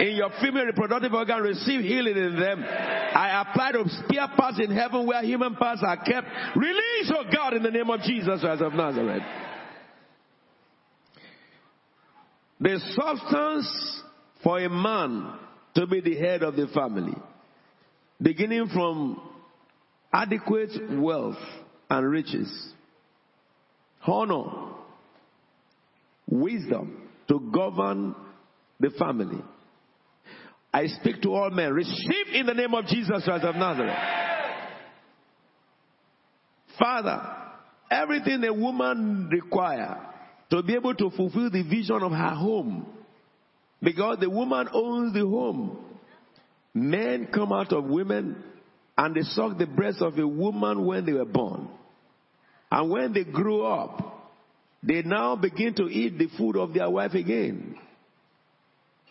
[0.00, 2.62] In your female reproductive organ, receive healing in them.
[2.62, 6.26] I apply to spare parts in heaven where human parts are kept.
[6.56, 9.22] Release, oh God, in the name of Jesus Christ of Nazareth.
[12.60, 14.02] The substance
[14.42, 15.38] for a man
[15.74, 17.16] to be the head of the family,
[18.22, 19.20] beginning from
[20.12, 21.38] adequate wealth
[21.90, 22.72] and riches,
[24.06, 24.72] honor,
[26.28, 28.14] wisdom to govern
[28.78, 29.42] the family.
[30.72, 33.96] I speak to all men, receive in the name of Jesus Christ of Nazareth.
[36.78, 37.20] Father,
[37.90, 40.13] everything a woman requires
[40.50, 42.86] to be able to fulfill the vision of her home.
[43.82, 45.78] Because the woman owns the home.
[46.72, 48.42] Men come out of women
[48.96, 51.68] and they suck the breast of a woman when they were born.
[52.70, 54.32] And when they grow up,
[54.82, 57.76] they now begin to eat the food of their wife again.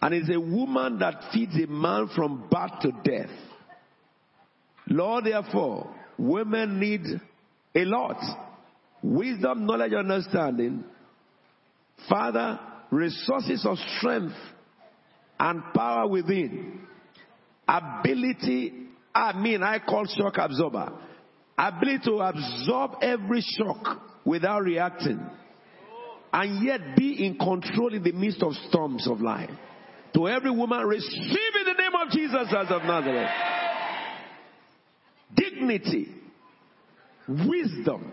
[0.02, 3.32] And it's a woman that feeds a man from birth to death.
[4.90, 7.06] Lord, therefore, women need
[7.74, 8.18] a lot.
[9.02, 10.84] Wisdom, knowledge, understanding
[12.10, 12.60] Father,
[12.92, 14.36] resources of strength
[15.40, 16.82] and power within.
[17.68, 18.74] Ability,
[19.14, 20.92] I mean, I call shock absorber.
[21.58, 25.20] Ability to absorb every shock without reacting.
[26.32, 29.52] And yet be in control in the midst of storms of life.
[30.16, 33.30] To every woman, receive in the name of Jesus as of Nazareth.
[35.36, 36.08] Dignity,
[37.28, 38.12] wisdom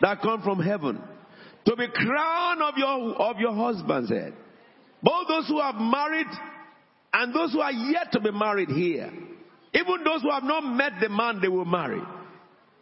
[0.00, 1.00] that come from heaven
[1.70, 4.34] to be crown of your, of your husband's head.
[5.02, 6.26] Both those who have married
[7.12, 9.10] and those who are yet to be married here.
[9.72, 12.00] Even those who have not met the man they will marry.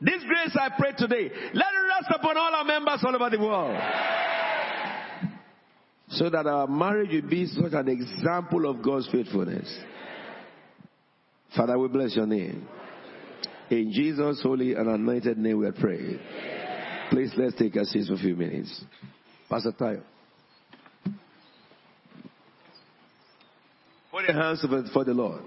[0.01, 3.39] This grace I pray today, let it rest upon all our members all over the
[3.39, 3.79] world.
[6.11, 9.69] So that our marriage will be such an example of God's faithfulness.
[11.55, 12.67] Father, we bless your name.
[13.69, 16.58] In Jesus' holy and anointed name we pray.
[17.11, 18.85] Please let's take a seat for a few minutes.
[19.49, 20.03] Pastor Tayo.
[24.11, 25.43] Put your hands for the Lord.